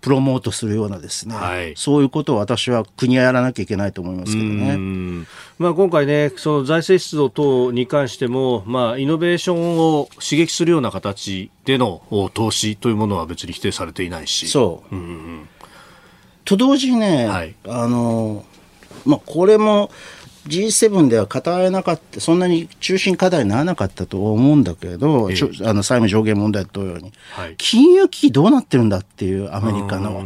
[0.03, 5.25] プロモートするようなですね、はい、そういうことを私は国はやらなきゃいけないと思いますけどね。
[5.57, 12.01] まあ、今回ね、その財政出動等に関しても、まあ、イノベーションを刺激するような形での
[12.33, 14.49] 投資というものは別に否定されていないし。
[14.49, 14.93] そう。
[14.93, 15.49] うんうん、
[16.43, 18.43] と同時にね、はい、あの、
[19.05, 19.89] まあ、これも、
[20.47, 30.23] G7 では語られなかった、そんなに中心課題にならなかったと思うんだけど、えー、あの債務上限問題同様に、はい、金融危機どうなってるんだっていうアメリカの。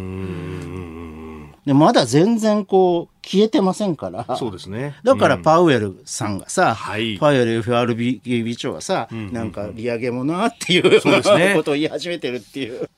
[1.65, 4.37] でまだ全然こう消えてませんから。
[4.37, 4.95] そうですね。
[5.03, 12.89] だからパウエルさんがさ、はい、パウエル FRB 議長がさ、うんうんうん、なんか利上げもなっていう、そうですね、ことを言い始めてるっていう。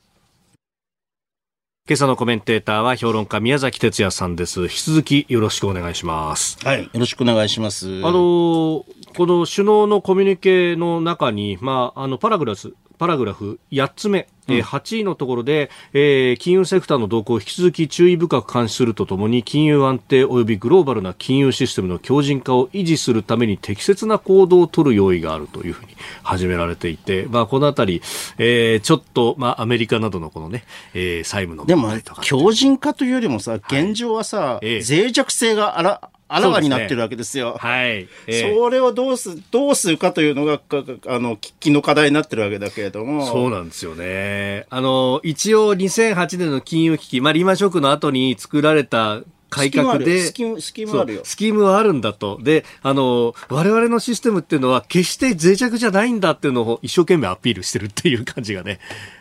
[1.90, 4.62] 今朝のコメンテーターは評論家宮崎哲也さんです。
[4.62, 6.56] 引き続きよろしくお願いします。
[6.64, 7.88] はい、よろしくお願いします。
[8.04, 8.84] あの
[9.16, 28.02] この首脳のコミュニケの中に、まあ、あのパラグラスパラグラフ8つ目、うん、8位のところで、えー、金融セクターの動向を引き続き注意深く監視するとともに金融安定及びグローバルな金融システムの強靭化を維持するために適切な行動を取る用意があるというふうに始められていて、まあ、このあたり、
[28.38, 31.90] えー、ちょっと、まあ、アメリカなどのこのね、えー、債務のでも
[32.22, 37.58] 強靭化というよりもさ現状はさ、はい、脆弱性があらあらわになってるわけですよ。
[37.60, 38.08] すね、はい。
[38.28, 40.60] えー、それをどうす、どうするかというのが、
[41.08, 43.26] あの、喫緊の課題になってるわけだけれども。
[43.26, 44.66] そうなんですよね。
[44.70, 58.78] あの、一応2008年の金融危機、まあ、リーマンショックの後に作られた改革でスキームスキームあるよスキームはあるんだとであの我々のシステムっていうのは決して脆弱じゃないんだっていうのを一生懸命アピールしてるっていう感じがね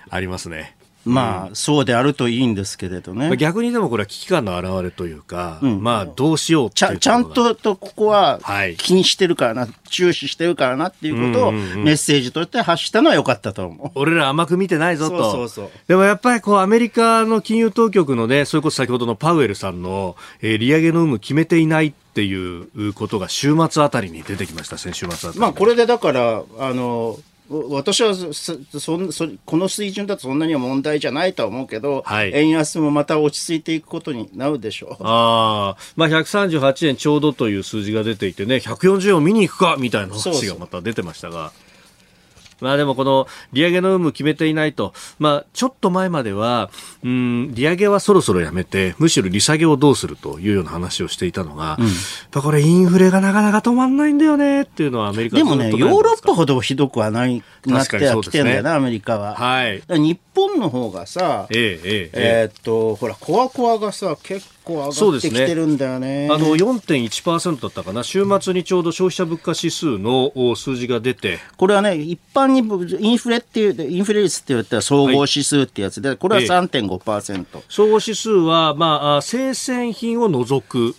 [0.09, 0.78] ありますね。
[1.09, 3.35] まあ、そうであるといいんですけれどね。
[3.37, 8.39] 逆にでもこれは危機感の表れというか、うん、まあ、どうしようちゃちゃんととここは
[8.77, 13.91] 気にしてるからな、はい、注視してるからなっていうことをメッセージとして発したのは良かったと思う。
[13.95, 15.17] 俺ら甘く見てないぞと。
[15.17, 25.39] そうそうそうでもやっぱりこう、アメリカの金融当局のね、それこそ先ほどのパウエルさんの、えー、利上げの有無決めていないっていうことが週末あたりに出てきました、先週末あたり。
[25.39, 27.17] まあ、これでだから、あの、
[27.49, 35.03] 私はそそそこの水準だとそんなには問題じゃないとは思うけど、はい、円安もまた落ち着いていくことになるでしょう。
[35.03, 41.33] あまあ、138円ちょうどという数字が出ていてね、140円を見に行くかみたいな話がまた出てましたが。
[41.33, 41.68] そうそう
[42.61, 46.69] まあでもこの利上げの有無決めていないと、まあちょっと前までは、
[47.03, 51.95] うん、利上げはそろそろやめて、むしろ利下げをどうするというような話をしていたのが、うん、やっ
[52.31, 59.35] ぱこれインフレがなかなか止まんないんだよねっていうのはアメリカでもね、ヨーロッパほどひどくはないなってはきてんだよな、ね、アメリカは。
[59.35, 59.81] はい。
[59.89, 62.11] 日本の方がさ、えええ。
[62.13, 66.27] えー、っと、ほら、コアコアがさ、結構上がってきてるんだよね。
[66.27, 68.03] ねあの、4.1%だったかな。
[68.03, 71.39] 週末にちょうど消費者物価指数の数字が出て。
[71.57, 72.59] これはね、一般に
[73.03, 77.39] インフレっていう、インフレ率って言ったら総合指数ってやつで、はい、これは3.5%。
[77.39, 80.95] ええ、総合指数は、まあ、生鮮品を除く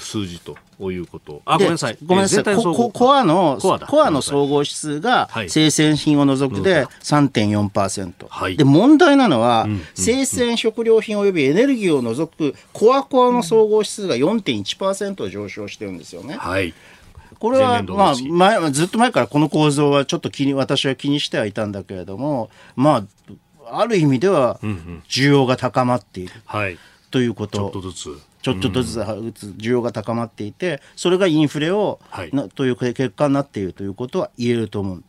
[0.00, 0.56] 数字と。
[0.78, 1.42] こういうこと。
[1.44, 1.98] あ、ごめんなさい。
[2.04, 2.44] ごめんなさい。
[2.44, 8.12] ココアの、コアの総合指数が、生鮮品を除くで3.4%。
[8.28, 16.36] はい、で、問題なのは、生鮮食料品及びエネルギーを除く、コアコアの総合指数が4.1%上昇してるんですよね。
[16.36, 16.72] はい。
[17.40, 23.04] これは、まあ、前、ずっと前からこの構造はちょっと気に、私は気にしてはいたんだけれども、ま
[23.66, 24.60] あ、ある意味では、
[25.08, 26.32] 需要が高まっている。
[26.46, 26.78] はい。
[27.10, 27.58] ということ。
[27.58, 28.27] ちょっとずつ。
[28.54, 28.94] ちょっとず
[29.32, 34.96] つ需要が高まっていて、それがインフレを、はい、という結果になっているということは言えると思う。
[34.98, 35.04] ん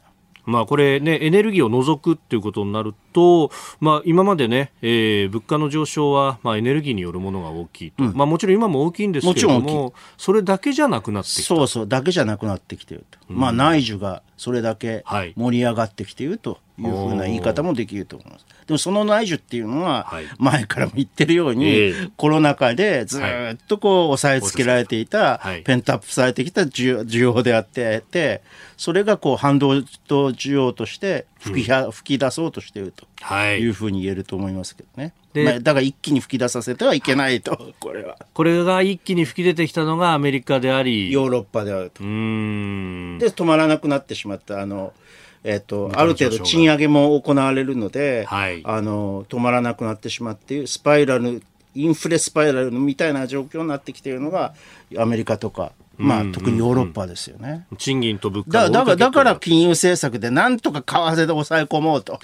[0.49, 13.19] まあ、これね、エネルギーを除くっていうことになると、まあ、今までね、えー、物価の上昇は、まあ、エネルギーによるものが大きいと、うん、まあ、もちろん今も大きいんですけれども、それだけじゃなくなってきてそうそう、だけじゃなくなってきていると。
[13.29, 15.03] うん、まあ、内需がそれだけ
[15.35, 18.45] 盛り上がってきているというふうな言い方もできると思います。
[18.67, 28.41] でもその内需っていうのは、前からも言ってるように、コロナ禍でずっとこう抑えつけられていた、ペントアップされてきた需要であってて、
[28.77, 35.13] それがこう反動と需要として吹き,、吹き出そうとしているというふうに言えると思いますけどね。
[35.33, 38.17] まあ、だから一気に吹き出させてはいけないと、 これは。
[38.33, 42.03] これが一気に吹き出てきたのがアメリカであり、ヨーロッパであると。
[42.03, 44.61] で、止まらなくなってしまった。
[44.61, 44.93] あの
[45.43, 51.41] えっと、ある程度賃上げも行われるので、はい、あの止まらなくなってしまっているスパイラル
[51.75, 54.53] インフレスパイラルみたいな状況になってきているのが
[54.97, 57.67] アメリカとかまあ、特にヨーロッパですよね。
[57.77, 62.19] 賃金と物価だから、だから金融政策でなんとか為替で抑え込もうと、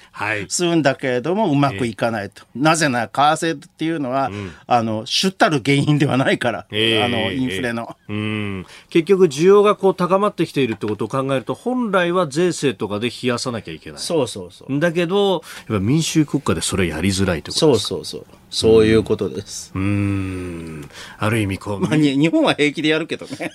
[0.48, 2.44] するんだけれども、うまくいかないと。
[2.56, 8.18] えー、なぜなら、為替っていうのは、うん、あの、主たる原因ではないから、えー、あの、インフレの、えー、う
[8.62, 8.66] ん。
[8.90, 14.00] 結局、需要がこう高まってきているってことを考えると、本来は税制とかで冷やさなきゃいけない。
[14.00, 14.80] そうそうそう。
[14.80, 17.88] だけど、やっぱ民主国家でそれやりづらいってことですか？
[17.90, 18.26] そうそうそう。
[18.50, 19.72] そういうことです。
[19.76, 20.90] うん。
[21.18, 21.80] ある意味こう。
[21.80, 23.52] まあ、日本は平気でやるけどね。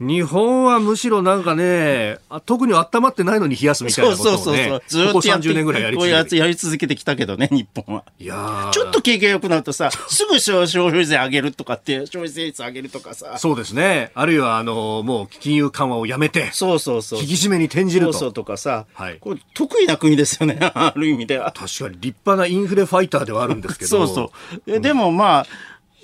[0.00, 6.36] 日本はむしろなんかね、特に温まってないのに冷やすみたいなことをね、そうそうそうずっとやって年ぐらいやり続けて。
[6.36, 8.04] やり続けてきたけどね、日本は。
[8.18, 13.38] いやちょっと経験良くなるとさ、すぐ消費税上げるとかって、消費税率上げるとかさ。
[13.38, 14.12] そうですね。
[14.14, 17.20] あるいは、あの、もう金融緩和をやめて、そうそうそう。
[17.20, 18.12] 引き締めに転じると。
[18.12, 19.18] そうそうとかさ、はい。
[19.18, 21.52] これ得意な国ですよね、 ある意味では。
[21.52, 23.88] 確かに立派なインフレファイターではあるんですけど。
[24.06, 24.32] そうそ
[24.66, 24.72] う。
[24.72, 25.46] えでもまあ、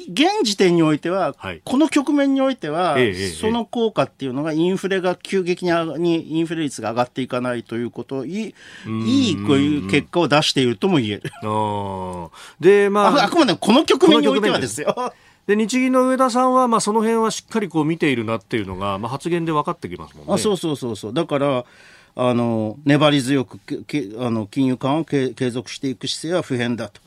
[0.08, 8.54] 現時点においては、はい、この局面においては、ええ、その効果っていうのがインフレが急激ににインフレ率が上がっていかないということいい
[8.86, 11.22] いいこういう結果を出しているとも言える。
[11.42, 15.12] あでまああくまでこの局面においてはですよ。
[15.46, 20.32] で日銀の上田さんは、まあ、その辺はしっかりこう見ているなっていうのが、まあ、発言で分かってきますもんね。
[20.32, 21.64] あそうそうそうそうだから
[22.16, 27.00] あの粘り強くけあの金融緩和を継続していく姿勢は不変だと。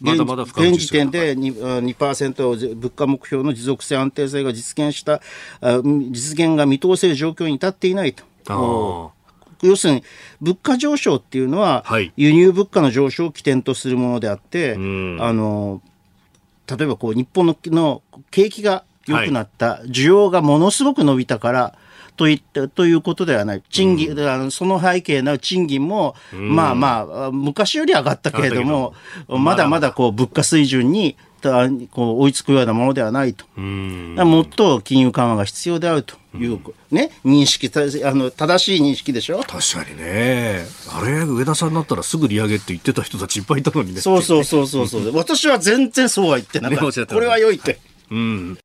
[0.00, 1.54] まだまだ現時点で 2%,
[1.94, 5.20] 2物価目標の持続性安定性が実現した
[5.60, 9.12] 実現が見通せる状況に至っていないと。
[9.60, 10.04] 要するに
[10.40, 11.84] 物価上昇っていうのは、
[12.16, 15.82] 輸入物価の上昇を起点とするものであって、あの
[16.66, 21.78] 例えばこう日本のの景気が良くなった、需要がものすごく伸びたから、
[22.18, 23.62] といったということではない。
[23.70, 28.92] 賃金、うん、その背景の賃金も、うん、まあまあ、昔より上がったけれども、
[29.28, 31.16] まだまだこう物価水準に
[31.92, 33.46] こう追いつくようなものではないと。
[33.58, 36.58] もっと金融緩和が必要であるという、
[36.90, 37.70] ね、認識、
[38.04, 39.38] あの、正しい認識でしょ？
[39.38, 40.66] 確かにね。
[40.92, 44.00] あれ、上田さんだったらすぐ利上げって言ってた人たちいっぱいいたのにね。
[44.00, 45.16] そうそうそうそうそう。
[45.16, 47.06] 私は全然そうは言ってなかった。
[47.06, 47.78] これは良いって。
[48.10, 48.58] うん。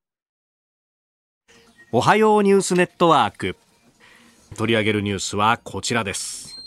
[1.96, 3.56] おはようニュースネットワーク。
[4.58, 6.58] 取り上げるニュースはこちらです。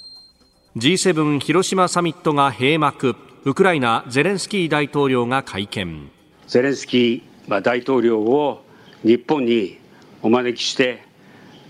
[0.77, 3.17] G7 広島サミットが閉幕。
[3.43, 6.13] ウクライナゼレンスキー大統領が会見。
[6.47, 8.63] ゼレンスキー大統領を
[9.03, 9.81] 日本に
[10.23, 11.03] お招きして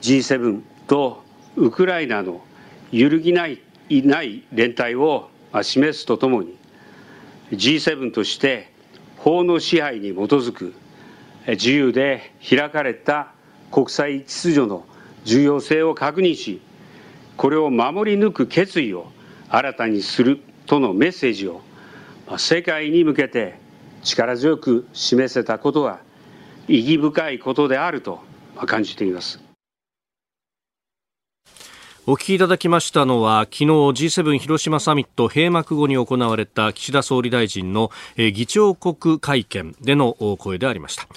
[0.02, 1.24] G7 と
[1.56, 2.42] ウクライナの
[2.92, 5.30] 揺るぎないない連帯を
[5.62, 6.58] 示すとともに
[7.52, 8.70] G7 として
[9.16, 10.74] 法の支配に基づく
[11.46, 13.32] 自由で開かれた
[13.70, 14.84] 国際秩序の
[15.24, 16.60] 重要性を確認し
[17.36, 19.10] これを守り抜く決意を
[19.48, 21.60] 新たにするとのメッセージを
[22.38, 23.58] 世界に向けて
[24.02, 26.00] 力強く示せたことは
[26.68, 28.20] 意義深いことであると
[28.66, 29.40] 感じています。
[32.08, 41.08] お聞きいただきましたのは昨日 G7 広島サミット閉幕後に行われた岸田総理大臣の議長国会見での声でありました。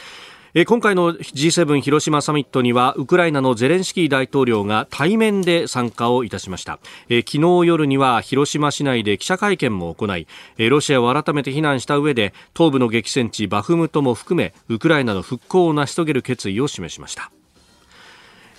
[0.65, 6.79] 今回の G7 広島サミットにはウクライナのゼレンスキー大統領が対面で参加をいたしました。
[7.07, 17.31] 昨日夜には広島市内で記者会見も行いロシアを改めて非難した上で東部の激戦地バフムトも含めウクライナの復興を成し遂げる決意を示しました。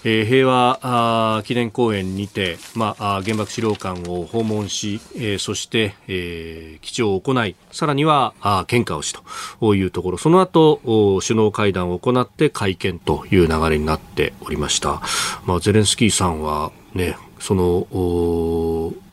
[0.05, 9.15] えー、平和記念公園にて、まあ、原爆資料館を訪問し、えー、そして、えー、基地を行いさらにはあ献花をし
[9.61, 10.19] というところ。
[10.19, 10.81] その後
[11.23, 15.03] 首脳会談を行って会見という流れになっておりました、
[15.45, 17.87] まあ、ゼレンスキーさんはねその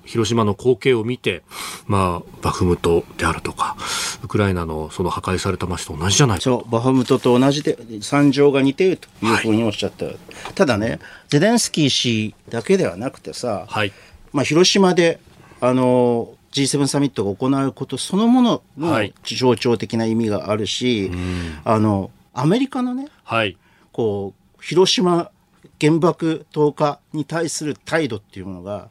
[0.07, 1.43] 広島の光景を見て、
[1.85, 3.75] まあ、バフムトであるとか、
[4.23, 10.05] ウクライナのその破壊された街と同じじゃないそう、バフムトと同じで、惨状が似ているというふうにおっしゃった。
[10.05, 10.17] はい、
[10.55, 13.91] ただね、ゼレンスキー氏だけではなくてさ、はい、
[14.31, 15.19] まあ、広島で、
[15.59, 21.19] あの、G7 サミットが行うことそのものの象徴的な意味があるし、はい、
[21.65, 23.57] あの、アメリカのね、はい、
[23.91, 25.31] こう、広島
[25.79, 28.89] 原爆投下に対する態度っていうものが、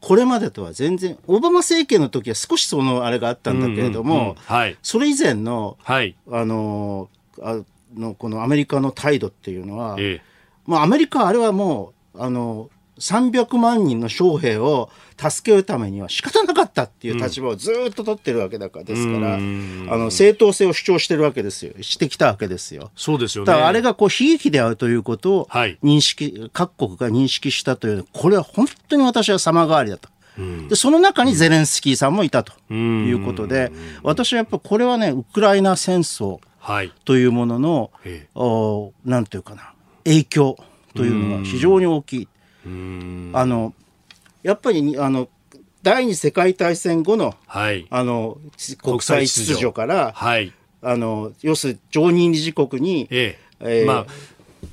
[0.00, 4.34] これまでとは全然、オバマ政権の時は少しそのあれがあったんだけれども、うんうんうん。
[4.36, 7.08] はい、それ以前の、はい、あの、
[7.42, 7.60] あ
[7.96, 10.22] の、このアメリカの態度っていうのは、ええ、
[10.66, 22.90] まあアメリカあれはもう、あの、300万人の将兵を助けるためには仕方なかったっていう立場をずっと取ってるわけだからですから、うん、あの正当性を主張してるわけですよしてきたわけですよ。
[22.94, 23.46] そうですよね。
[23.46, 25.48] だからあれがこう悲劇であるということを
[25.82, 30.08] 認識、はい、各国が認識したというこれは本当に私は様変わりだと。
[30.68, 33.72] でその中にゼレンスキーさんもいたということで、
[34.04, 36.38] 私はやっぱこれはねウクライナ戦争
[37.04, 39.72] というものの、はい、おなんていうかな
[40.04, 40.56] 影響
[40.94, 42.28] というのが非常に大きい。
[43.32, 43.74] あの
[44.42, 45.28] やっぱりあの
[45.82, 48.38] 第二次世界大戦後のはい、あの
[48.82, 50.52] 国際秩序から、はい、
[50.82, 53.48] あの要するに常任理事国に、ええ。
[53.60, 54.06] えー、まあ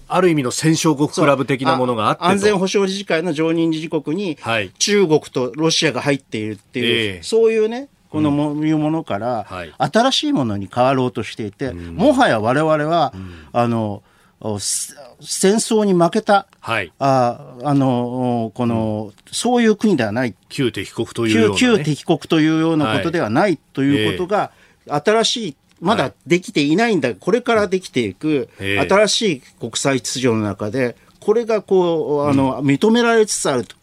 [0.07, 14.03] ある意味の戦勝国クラブ的なものがあって安全保障理事会の常任理事国に、はい、中国とロシアが入っているっていう、えー、そういうねこのも,、いうものから、はい、新しいものに変わろうとしていて、うん、もはや我々は、うん、あの
[14.41, 20.35] 戦争に負けた、はい、ああのこの、うん、そういう国ではない。
[20.49, 24.51] 旧敵国というような、ね、旧敵国というようなことではないということが、
[24.87, 33.75] はい、新しいまだできていないんだ、これからできていく新しい国際秩序の中でこれがこうあの、認められつつあると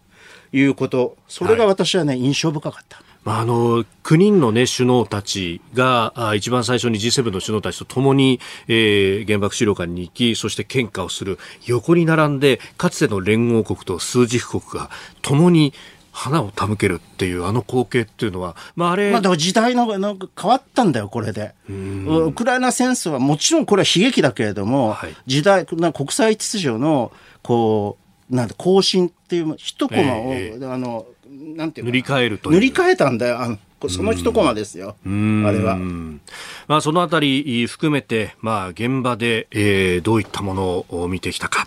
[0.53, 1.17] いうこと。
[1.27, 3.03] それが私はね、印象深かった。
[3.25, 11.39] まあ、あの9人の、ね、首脳たちがあ一番最初に G7 の首脳たちと共に、えー、原爆資料館に行きそして献花をする。
[11.67, 14.91] 横に並んでかつての連合国と数十国が
[15.23, 15.73] 共に
[16.13, 21.55] 花を手向けるっていうあの光景っていうのは、まあ、あれ、まあ、時代のの変わったんだよこれで。
[21.69, 27.13] ウクライナ戦争はもちろんこれは悲劇だけれども、はい、時代な国際秩序の
[27.43, 27.97] こ
[28.31, 33.41] うなん更新っていう一コマを、えー、あのなんていう塗り替えると塗り替えたんだよ。
[33.41, 33.59] あの
[33.89, 35.77] その一コマですよ、あれは。
[36.69, 41.67] まあ、そのあたり含めて、まあ、現場で、えー、どういったものを見てきたか。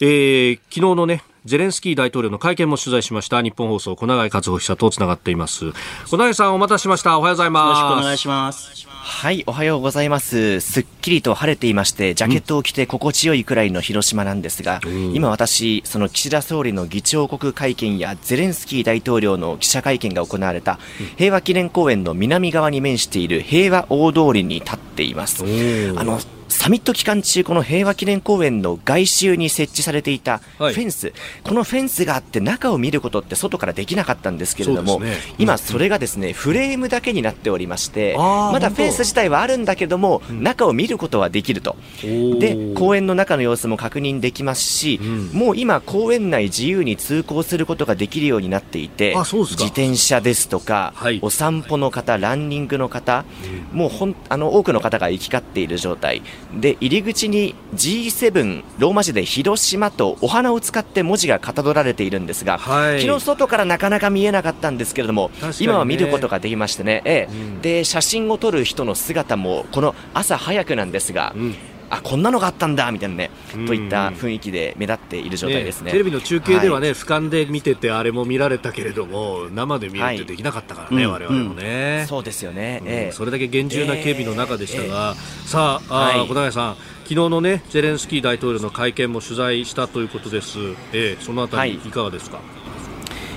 [0.00, 3.42] えー、昨日のね、ゼレンスキー大統領の会見も取材しました。
[3.42, 5.72] 日本放送小永井和夫記者とつながっています。
[6.06, 7.18] 小永井さんお待たせしました。
[7.18, 7.78] おはようございます。
[7.78, 10.60] よろしくお願いしますはい、おはようございます。
[10.60, 20.78] すっきりと晴れていまして、ジャケットを着て心地よいくらいの広島なんですが、うん、今私、その岸田総理の議長国会見やゼレンスキー大統領の記者会見が行われた
[21.16, 25.42] 平和記念公園の南側に面している平和大通りに立っています。
[25.42, 26.20] あの
[26.52, 35.10] サミット期間中、この平和記念公園の外周に設置されていたフェンス、はい、このフェンスがあって中を見ることって外からできなかったんですけれども、ね。
[35.10, 53.24] うん、今、それがですねフレームだけになっておりまして、まだフェンス自体はあるんだけども、中を見ることはできると、で公園の中の様子も確認できますし、うん、もう今、公園内自由に通行することができるようになっていて、自転車ですとか、はい、お散歩の方、ランニングの方、
[53.72, 56.22] もうほんあの多くの方が行き交っている状態。
[56.54, 71.54] で入り口に G7 ローマ字で広島とお花を使って文字がかたどられているんですが、はい、昨日外からなかなか見えなかったんですけれども、ね、今は見ることができましてね、ええ、うん、で写真を撮る人の姿もこの朝早くなんですが、うん
[71.92, 73.30] あこんなのがあったんだみたいなね、
[73.66, 90.58] といった雰囲気で目立っている状態ですね、ね、テレビの中継ではね、はい、俯瞰で見ててあれも見られたけれども生で見るってできなかったからね、はい、我々もね、うん、そうですよね、うん、えー、それだけ厳重な警備の中でしたが、えー、さあ、はい、小永さん昨日のねゼレンスキー大統領の会見も取材したということです、
[90.94, 91.78] えー、そのあたりい。
[91.78, 92.40] かがですか、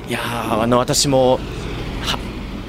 [0.08, 1.39] いやあの私も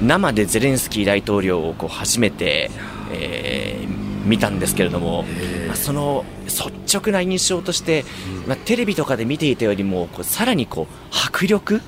[0.01, 2.69] 生でゼレンスキー大統領をこう初めて、
[3.11, 5.23] えー、見たんですけれども、
[5.67, 8.05] まあ、その率直な印象として、
[8.45, 11.81] まあ、テレビとかで見ていたよりもこうさらにこう迫力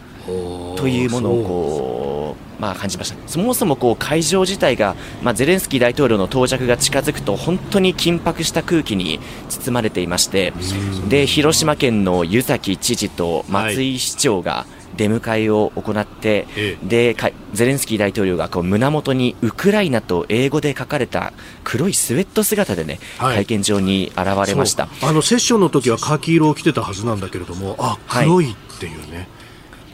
[0.75, 3.27] というものをこう、まあ、感じました。
[3.27, 9.19] そもそもこう会場自体が、まあ、ゼレンスキー大統領の到着が近づくと本当に緊迫した空気に
[9.49, 10.53] 包まれていまして
[11.07, 17.15] で広島県の湯崎知事と松井市長が、はい出迎えを行って、ええ、で
[17.53, 21.31] ゼレンスキー大統領がこう胸元にウクライナと英語で書かれた
[21.63, 24.89] 黒いスウェット姿でね、はい、会見場に現れました。
[25.01, 29.27] あのセッションの時はカーキ色を着てたはずなんだけれどもあ黒いっていうね、はい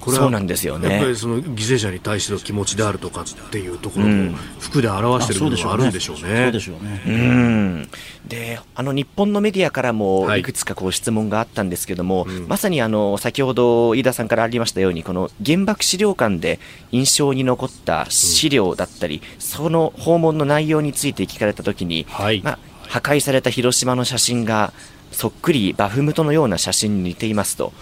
[0.06, 0.90] これはそうなんですよね。
[0.90, 6.52] やっぱりその犠牲者に対しての気持ちであるとかっていうところも服で表している部分があるんでしょうね。
[6.52, 7.02] でしょうね。
[7.06, 7.90] うん。
[8.28, 10.46] であの日本のメディアからもい。
[10.46, 16.60] くつかこう質問があったんですけども、はい、まさにあの先ほど飯田さんからありましたようにこの原爆資料館で
[16.92, 24.72] 印象に残った資料だったり、うん、その訪問の内容について聞かれたときに、はい、まあ、破壊された広島の写真が
[25.12, 27.74] そっくりバフムトのような写真に似ていますと、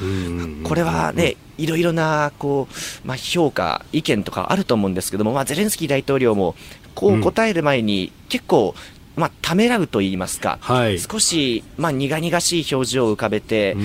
[0.64, 6.56] これはね、いろいろなこう、まあ、評価、意見とかあると思うんですけども、まあ、ゼレンスキー大統領も
[6.96, 8.76] こう答える前に、結構、
[9.16, 13.76] まあ、ためらうと言いますか、はい、少し、まあ、苦々しい表情を浮かべて、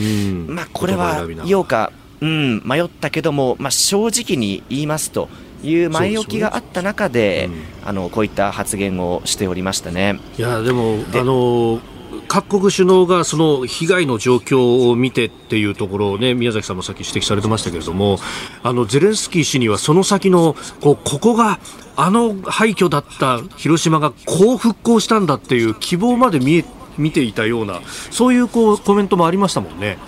[0.47, 5.29] まあ、これは言おうか、うん、迷ったけども、まあ、正直に言いますと
[5.63, 7.51] いう前置きがあった中で、
[7.83, 10.19] うん、あのこういった発言をしておりましたね。
[10.39, 11.81] いやでもあの
[12.29, 18.19] 各国首脳がその被害の状況を見てっていうところをね、宮崎さんもさっき指摘されてましたけれども、
[18.63, 21.59] あの、ゼレンスキー氏にはその先の、こう、ここが、
[22.01, 26.65] あの廃墟だった広島がこう復興したんだっていう希望まで見え、
[26.97, 27.81] 見ていたような、
[28.13, 29.99] そういうこうコメントもありましたもんね。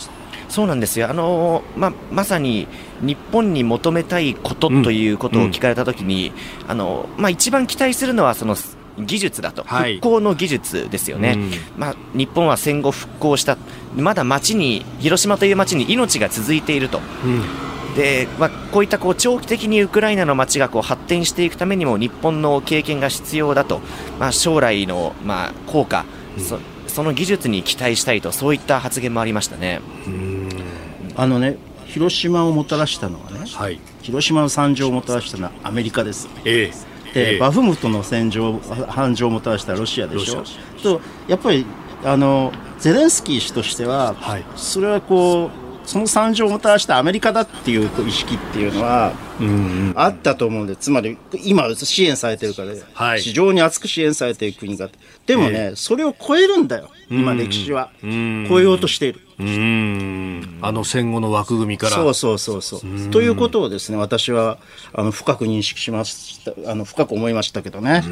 [0.48, 1.08] そうなんですよ。
[1.08, 2.68] あのままさに
[3.00, 6.32] 日本に求めたいことということを聞かれたときに、
[6.64, 8.56] うん、あのまあ、一番期待するのはその
[9.00, 13.56] 技術だと、はい、復興の技術ですよね、うん、まあ、日本は戦後復興した、
[13.96, 17.00] まだ町に、広島という町に命が続いていると。
[17.24, 17.70] うん。
[17.96, 23.80] でまあ、こういったこう長期的にウクライナの街がこう発展していくためにも日本の経験が必要だと、
[24.20, 26.04] まあ、将来のまあ効果、
[26.38, 29.80] うん、そ、その技術に期待したいと、そういった発言もありましたね。
[31.16, 36.28] あのね広島をもたらしたのはね、はい、広島の惨状をもたらしたのはアメリカです。
[36.44, 36.70] え
[37.38, 38.58] バフムトの戦場
[38.88, 40.44] 繁盛をもたらしたロシアでしょ。
[40.82, 41.66] とやっぱり
[42.04, 45.50] あのゼレンスキー氏としては、はい、それはこう
[45.88, 49.12] その惨状をもたらしたアメリカだっていう意識っていうのは、
[49.94, 54.88] あったと思うんで、つまり今支援されてるから、はい、非常に厚く支援されている国が。
[55.26, 57.90] でもね、えー、それを超えるんだよ、今歴史は。
[58.02, 59.20] 超えようとしている。
[59.38, 61.92] うんあの戦後の枠組みから。
[61.92, 63.10] そうそうそうそう。
[63.10, 64.58] ということをですね、私は
[64.92, 68.04] あの深く認識しました、あの深く思いましたけどね。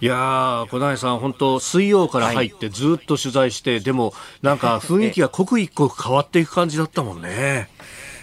[0.00, 7.68] いや小谷さん、本当、水曜から入ってずっと取材して、はい、でもなんか雰囲気が刻一刻変わっていく感じだったもんね。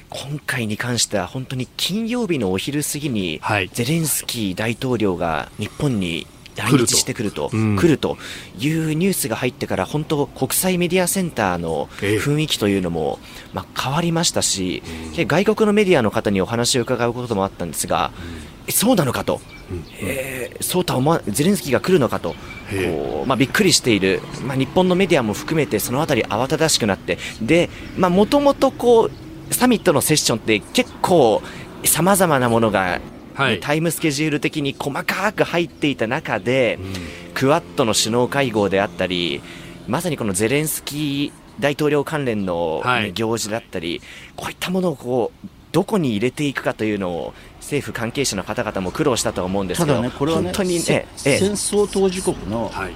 [0.09, 3.41] 今回に関しては本当に金曜日のお昼過ぎに、
[3.73, 8.17] ゼレンスキー大統領が日本に来日してくると、来ると。
[8.57, 13.19] いうニュースが入ってから、本当、国際メディアセンターの雰囲気というのも、
[13.53, 14.81] まあ、変わりましたし、
[15.15, 18.11] 外国のメディアの方にお話を伺うこともあったんですが、
[18.69, 19.39] そうなのかと、
[20.01, 29.11] えー、そうとは思わゼレンスキーが来るのかと、こうまあ、びっくりしている、まあ、日本のメディアも含めて、そのあたり慌ただしくなって、で、もともとこう、
[29.51, 31.41] サミットのセッションって結構、
[31.85, 32.99] さまざまなものが
[33.37, 39.43] はい、タイムスケジュール的に細かく入っていた中で、うん、クワッドの首脳会合であったり、
[39.87, 42.81] まさにこのゼレンスキー大統領関連の、
[43.13, 44.01] 行事だったり、
[44.35, 52.91] こういったものをこうどこに入れていくかというのを政府関係者の方々も苦労したと思うんですけど、ね、これは、ね、本当にね、戦争当事国の、はい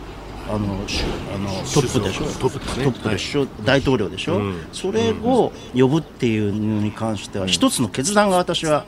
[0.49, 8.85] あのあのトップでしょ、トップで、ね、トップでしょ、はい、大統領でしょ、うん、それを呼ぶっていうのに関しては、一つの決断が私は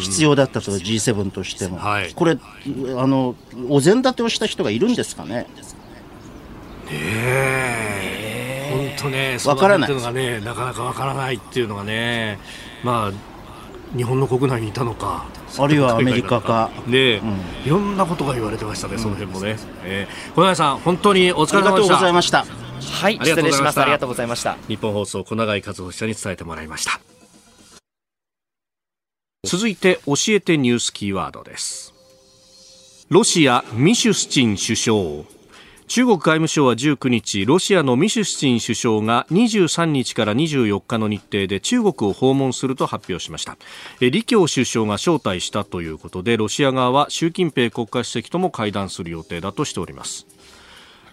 [0.00, 3.36] 必要だったと、G7 としても、はい、これあの、
[3.68, 5.46] お膳立てをした人がいるんですかね？
[6.90, 8.68] え。
[8.70, 9.90] 本当ね、わからない。
[9.90, 12.38] っていうのがね、なかなかわからないっていうのがね、
[12.82, 13.12] まあ
[13.96, 15.26] 日本の国内にいたのか、
[15.58, 16.70] あるいはアメリカか。
[16.86, 19.52] ね、うん、いろんなことが言われてましたね、その辺もね。
[19.52, 21.62] うん、えー、小永さん、本当にお疲れ様でした。
[21.62, 22.44] ありがとうございました。
[22.80, 23.80] はい、失礼します。
[23.80, 24.56] ありがとうございました。
[24.68, 27.00] 日本放送小永井和夫記者に伝えてもらいました。
[29.46, 31.94] 続いて教えてニュースキーワードです。
[33.08, 35.37] ロシアミシュスチン首相
[35.88, 43.56] 中国外務省は19日ロシアのミシュスチン首相が23日から24日の日程で中国を訪問すると発表しました。
[43.98, 50.26] 李強首相が招待したということでロシア側は習近平国家主席とも会談する予定だとしております。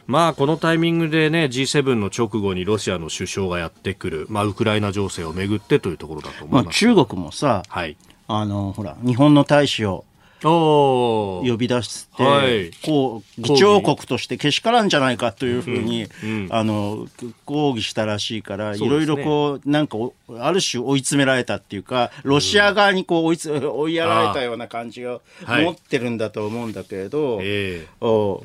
[0.08, 7.96] まあこのタイミングでね G7 の直後にロシアの首相がやってくる、まあ、ウクライナ情勢をめぐってというところだと思います、まあ、中国もさ、はい、
[8.28, 10.06] あのほら日本の大使を
[10.42, 16.30] 呼び出して、はい、こう議長国としてけしからんじゃないかというふうに、うん。
[16.46, 17.08] うん、あの
[17.46, 19.98] 抗議したらしいから、いろいろこうなんか
[20.40, 28.44] ある種追い詰められたっていうかロシア側にこう追いつ 追いやられたような感じを持ってるんだと思うんだけれど、はい、お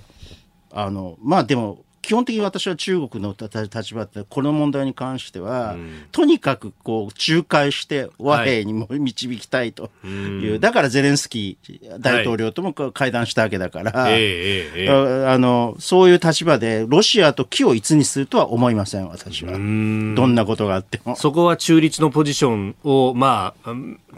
[0.72, 19.52] あのまあでも基本的に私は中国の立場ってこの問題に関しては、うん、とにかくこう仲介して和平にも導きたいという、はい、だからゼレンスキー大統領とも会談したわけだから、はい、あのそういう立場でロシアと気を一にするとは思いません私は。
[19.52, 21.16] どんなことがあっても。
[21.16, 23.74] そこは中立のポジションをまあ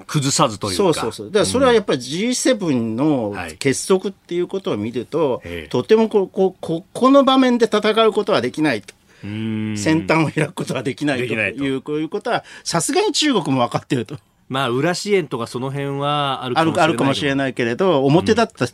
[0.07, 0.77] 崩さずというか。
[0.77, 1.27] そうそうそう。
[1.29, 8.95] だからそれはやっぱり G7 の結束っていうことを見ると、はい、とてもここここの場面で戦うことはできないと。
[9.23, 11.35] 先端を開くことはできないと。
[11.35, 14.19] いうこういうことはさすがに中国も分かっていると。
[14.49, 18.67] まあ、裏支援とかその辺はあるかもしれないあるかもしれないけれど、表だった、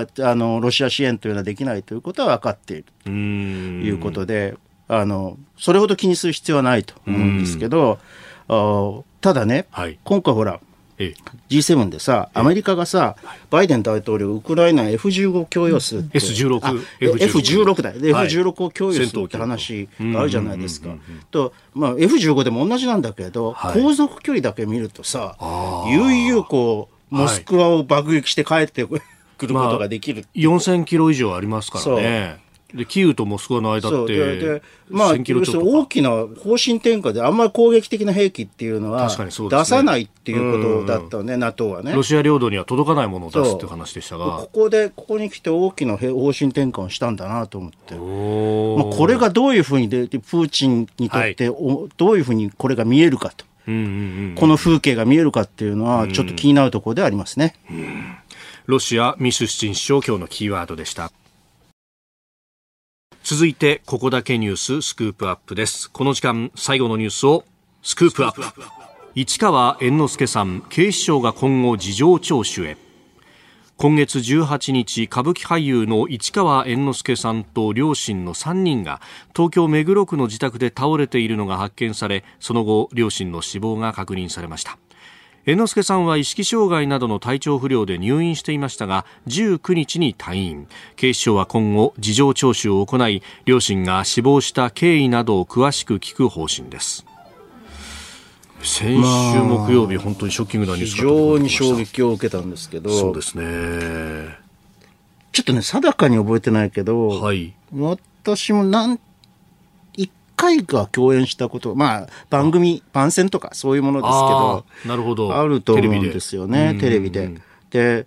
[0.00, 2.84] うん、あのロシア支援というのはできないということは分かっている。
[3.04, 4.54] ということで、
[4.86, 7.98] あのそれほど気にする必要はないと思うんですけど、
[8.48, 10.60] あただね、はい、今回ほら、
[10.98, 13.16] G7 でさ、アメリカがさ、
[13.50, 16.60] バイデン大統領、ウクライナ F15 を供与するって、S16、
[17.00, 20.90] F16 だ、F16 を供与するって話があるじゃないですか。
[21.30, 25.36] と、まあ、F15 でも同じなんだけど、航続距離だけ見るとさ、
[25.88, 28.94] 悠々こう、モスクワを爆撃して帰ってく
[29.46, 32.43] ることができる、まあ、4000キロ以上ありますからね。
[32.72, 41.92] でキーウとモスクワの間ってでまあ、大きな方針転換であんまり攻撃的な兵器っていうのは出さないっていうことだったね、NATO はね。
[41.94, 44.24] ロシア領土には届かないものを出すっていう話でしたが。
[44.24, 47.94] ここで、ここに来て大きな方針転換をしたんだなと思って。
[47.94, 53.44] まあ、これがどういうふうにで、プーチンにとってお、はい、どういうふうにこれが見えるかと。
[53.66, 53.86] うんうんう
[54.32, 57.54] ん、この風景が見えるかっていうのは、ちょっと気になるところでありますね。
[57.70, 58.16] うん、
[58.66, 61.12] ロシア、ミシュスチン首相、今日のキーワードでした。
[63.24, 65.90] 続いてここだけニューススクープアップです。
[65.90, 67.46] この時間最後のニュースを
[67.82, 68.42] スクープアップ。
[69.14, 72.76] 市川猿之助さん警視庁が今後事情聴取へ。
[73.78, 79.00] 今月18日歌舞伎俳優の市川猿之助さんと両親の3人が
[79.34, 84.76] 東京目黒区の自宅で倒れているのが発見されその後両親の死亡が確認されました。
[85.46, 90.66] 猿之助さんは意識障害などの体調不良で入院していましたが19日に退院。
[90.96, 97.04] 警視庁は今後事情聴取を行い両親が死亡した経緯などを詳しく聞く方針です。
[98.62, 104.38] 先週木曜日、まあ、本当にショッキングなニュース非常に衝撃を受けたんですけどそうですね。
[105.32, 108.98] ちょっとね定かに覚えてないけど、はい、私もなん
[110.36, 115.36] 回か共演したこと、まあ、番組、番宣とかそういうものですけど、なるほど。
[115.36, 117.34] あると思うんですよね、テレビで。
[117.70, 118.06] で、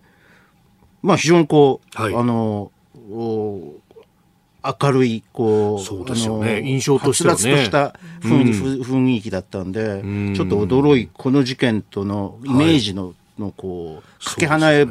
[1.01, 2.71] まあ、非常にこう、はい、あの、
[3.09, 6.61] 明るい、こう、そうですよね。
[6.63, 7.39] 印象としてはね。
[7.39, 10.01] とした雰囲,、雰囲気だったんで、
[10.36, 14.88] ちょっと驚い、この事件とのイメージの、はい、のこう、かけ離れ、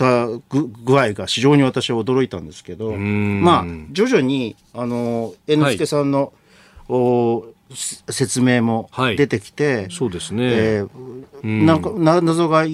[0.00, 6.32] た具合が非常に私は驚いたんですけど、まあ、徐々に、あの、猿之助さんの
[7.74, 12.66] 説明も出てきて、はい、そうですね、えー、なんか謎が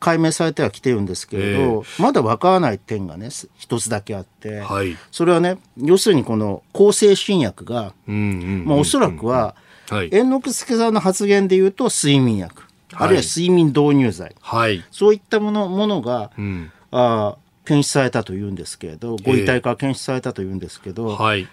[0.00, 9.54] 解明されてはきてるんですけれど、えー、まだわからない点がね一つだけあって、はい、それはね要するにこの向精神薬が、まあ、おそらくは、
[9.88, 12.62] はい、猿之助さんの発言で言うと睡眠薬、
[12.92, 21.48] あるいは睡眠導入剤、はい、そういったものものが、うん、あ検出されたというんですけれどご遺体から検出されたというんですけど、えーはい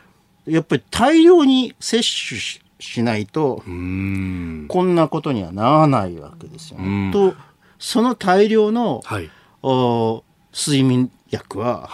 [0.46, 2.42] やっぱり大量に摂取
[2.80, 7.12] しないと、こんなことにはならないわけですよね。
[7.12, 7.36] と、
[7.80, 9.30] その大量の、はい、
[9.64, 10.24] お
[10.54, 11.88] 睡眠薬は、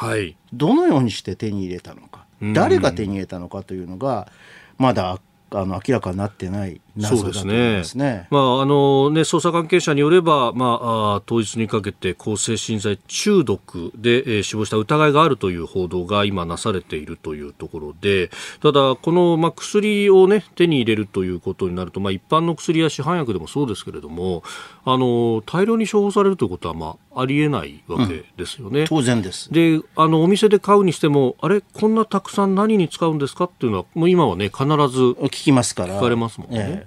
[0.53, 2.25] どのようにして手に入れたのか。
[2.53, 4.31] 誰が手に入れたのかというのが
[4.77, 5.19] まだ
[5.49, 8.27] あの明らかになってない謎だと思いますね。
[8.29, 18.29] まああのね捜査関係者によれば、まあ当日にかけて向精神剤中毒で、えー、死亡した疑いがあるという報道が今なされているというところで、
[18.61, 24.43] ただこのまあ薬をね手に入れるということになると、まあ一般の薬や市販薬でもそうですけれども、
[24.85, 28.81] あの大量に処方されるということはまあありえないわけですよね。
[28.81, 29.51] うん、当然です。
[29.51, 35.97] で、あのお店で買うにしても、あれこんなたくさん何に使うんですかっていうのはもう今はね必ず聞きますから。
[35.97, 36.57] 聞かれますもんね。
[36.59, 36.86] え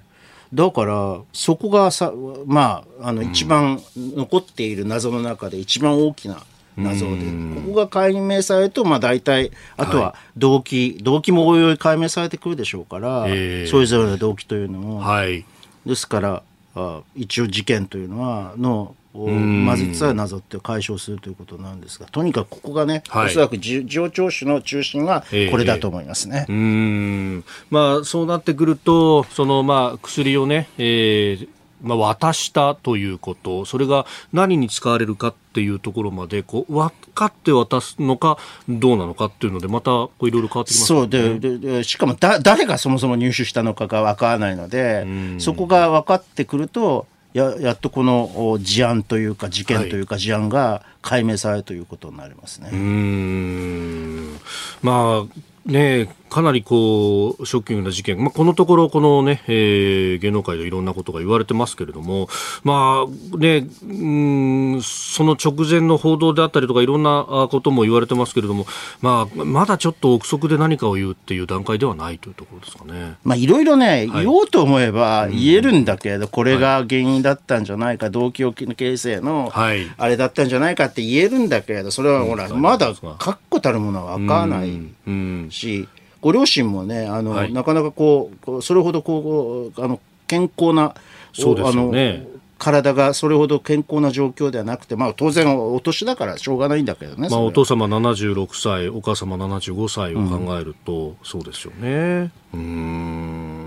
[0.53, 2.11] だからそこがさ
[2.45, 6.43] まああの一番残っている謎の中で一番大きな
[6.77, 7.25] 謎で、
[7.55, 15.45] ここが解明されると、まあ、大体あとは動機、はい、動機もおいおい解明されてくるでしょうから、えー、それぞれの動機というのも、はい、
[15.85, 16.43] ですから
[16.75, 26.45] あ一応事件というのはのをまずさえなぞって解消するということなんですがとにかくここがね、はい、おそらく事情聴取の中心はこれだと思いますね。
[26.47, 27.43] えー、うん。
[27.69, 31.47] まあ、そうなってくるとその、まあ、薬をね、えー
[31.83, 38.37] まあ、渡したということ、それが何に使われるかっていうところまで、こう、分かって渡すのか、
[38.69, 45.05] どうなのかっていうので、また、こう、いろいろ変わってきます、ね、そうででで、しかもだ、誰がそもそも入手したのかが分からないので、
[45.39, 52.67] そこが分かってくると、ややっとこの事案というか事件というか事案が解明されるということになりますね。
[52.67, 54.39] はい、うん
[54.81, 62.29] まあね、かなりこうショッキングな事件、まあ、このところ、このね、えー、芸能界でいろんなことが言われてますけれども、
[62.63, 68.65] まあね、うんその直前の報道であったりとか、いろんなことも言われてますけれども、
[69.01, 73.17] まあ、まだちょっと憶測で何かを言うっていう段階ではないというところですかね。
[73.25, 79.73] まあ、いろいろね、言おうと思えば言えるんだけど、これが原因だったんじゃないか、動機形成のあ
[80.07, 85.89] れだったんじゃないかって言えるんだけど、それはほら、まだ確固たるものは分からないし、
[86.21, 90.95] ご両親もね、あの、はい、なかなかこう、それほどこう、あの、健康な、
[91.33, 92.27] そうですね。
[92.61, 102.31] 体がそれほど健康な状況ではなくて、まあ、当然、お年だからしょうがないんだけどね、まあ、お父様76歳、お母様75歳を考えると、うん、そうですよね。
[102.53, 103.60] うん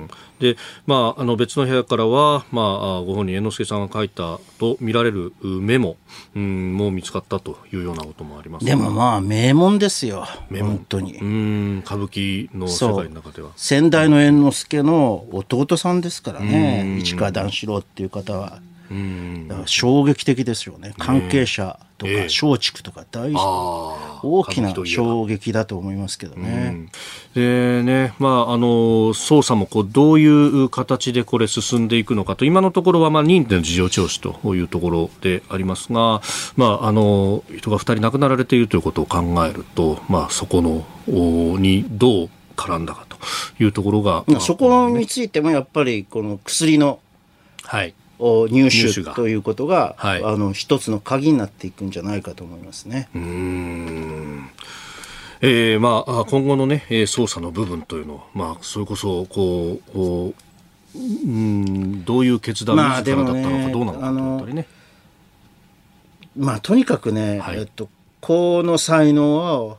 [0.44, 5.96] で、まあ、あの別の部屋からは、まあ、ご本人、猿之助さんが書いたと見られるメモ、
[6.36, 8.66] うん、も見つかったというようなこともあります。
[8.66, 11.16] でもまあ、名門ですよ、本当に。
[11.16, 13.50] うん歌舞伎の世界の中では。
[13.56, 18.60] 先代の猿之助の弟さんですからね、市川段四郎っていう方は。
[19.48, 20.94] だから衝撃的ですよね。
[20.98, 26.88] 関係者とか松竹とか大大きな衝撃だと思いますけどね。
[27.34, 28.66] でねまあ、あの
[29.12, 36.22] 捜査もこうどういう形でこれ進んでいくのかと今のところはまあ任意での事情聴取というところでありますが、
[36.56, 40.86] まあ、あの人が2人亡くなられているということを考えると、まあ、そこの
[41.58, 43.16] にどう絡んだかと
[43.62, 47.00] いうところが、まあ、そこについてもやっぱりこの薬の、
[47.64, 53.08] はい入手ということが、はい、あの一つの鍵になっていくんじゃないかと思いますね。
[53.14, 54.50] うん
[55.40, 60.34] えーまあ、今後の、ね、捜査の部分というのを、まあ、それこそこう
[60.96, 64.66] うんどういう決断自らだったのかどうなのかと思ったりね。
[66.36, 67.88] まあ、とにかくね、はい、えっと、
[68.20, 69.78] この才能を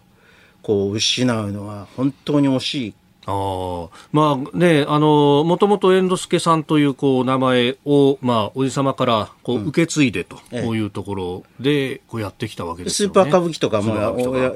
[0.62, 2.94] こう失うのは本当に惜しい
[3.28, 10.38] あまあね、あの、もともと猿之助さんというこう名前を、まあ、おじ様からこう受け継いでと
[10.76, 13.14] いうところで、こうやってきたわけですよね。
[13.14, 13.96] スーパー歌舞伎とかも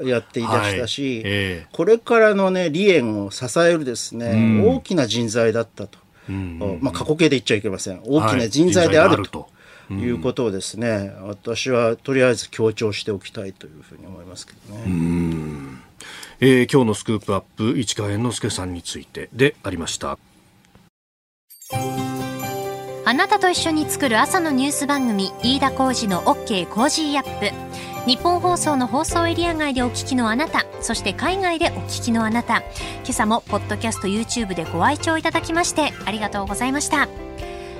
[0.06, 1.22] やっていましたし、はい。
[1.24, 5.98] えー、これからのね、離縁を支えるですね、うん、大きな人材だったと。
[6.28, 8.00] うん、まあ、過去形で言っちゃいけません。
[8.04, 9.48] 大きな人材であると。
[9.90, 14.84] いうことをですね、私はとりあえず強調しておきたいというふうに思いますけどね。
[16.40, 20.18] えー、今日のスクープアップ市川猿之助さんについてでありました。
[23.04, 27.50] あなたと一緒に作る朝のニュース番組飯田浩二の OK コージーアップ。
[28.06, 32.58] 日本放送の放送エリア外でお聞きのあなたそして海外でお聞きのあなた。
[32.58, 37.08] 今朝もポッドキャスト YouTube でご愛聴いただきましてありがとうございました。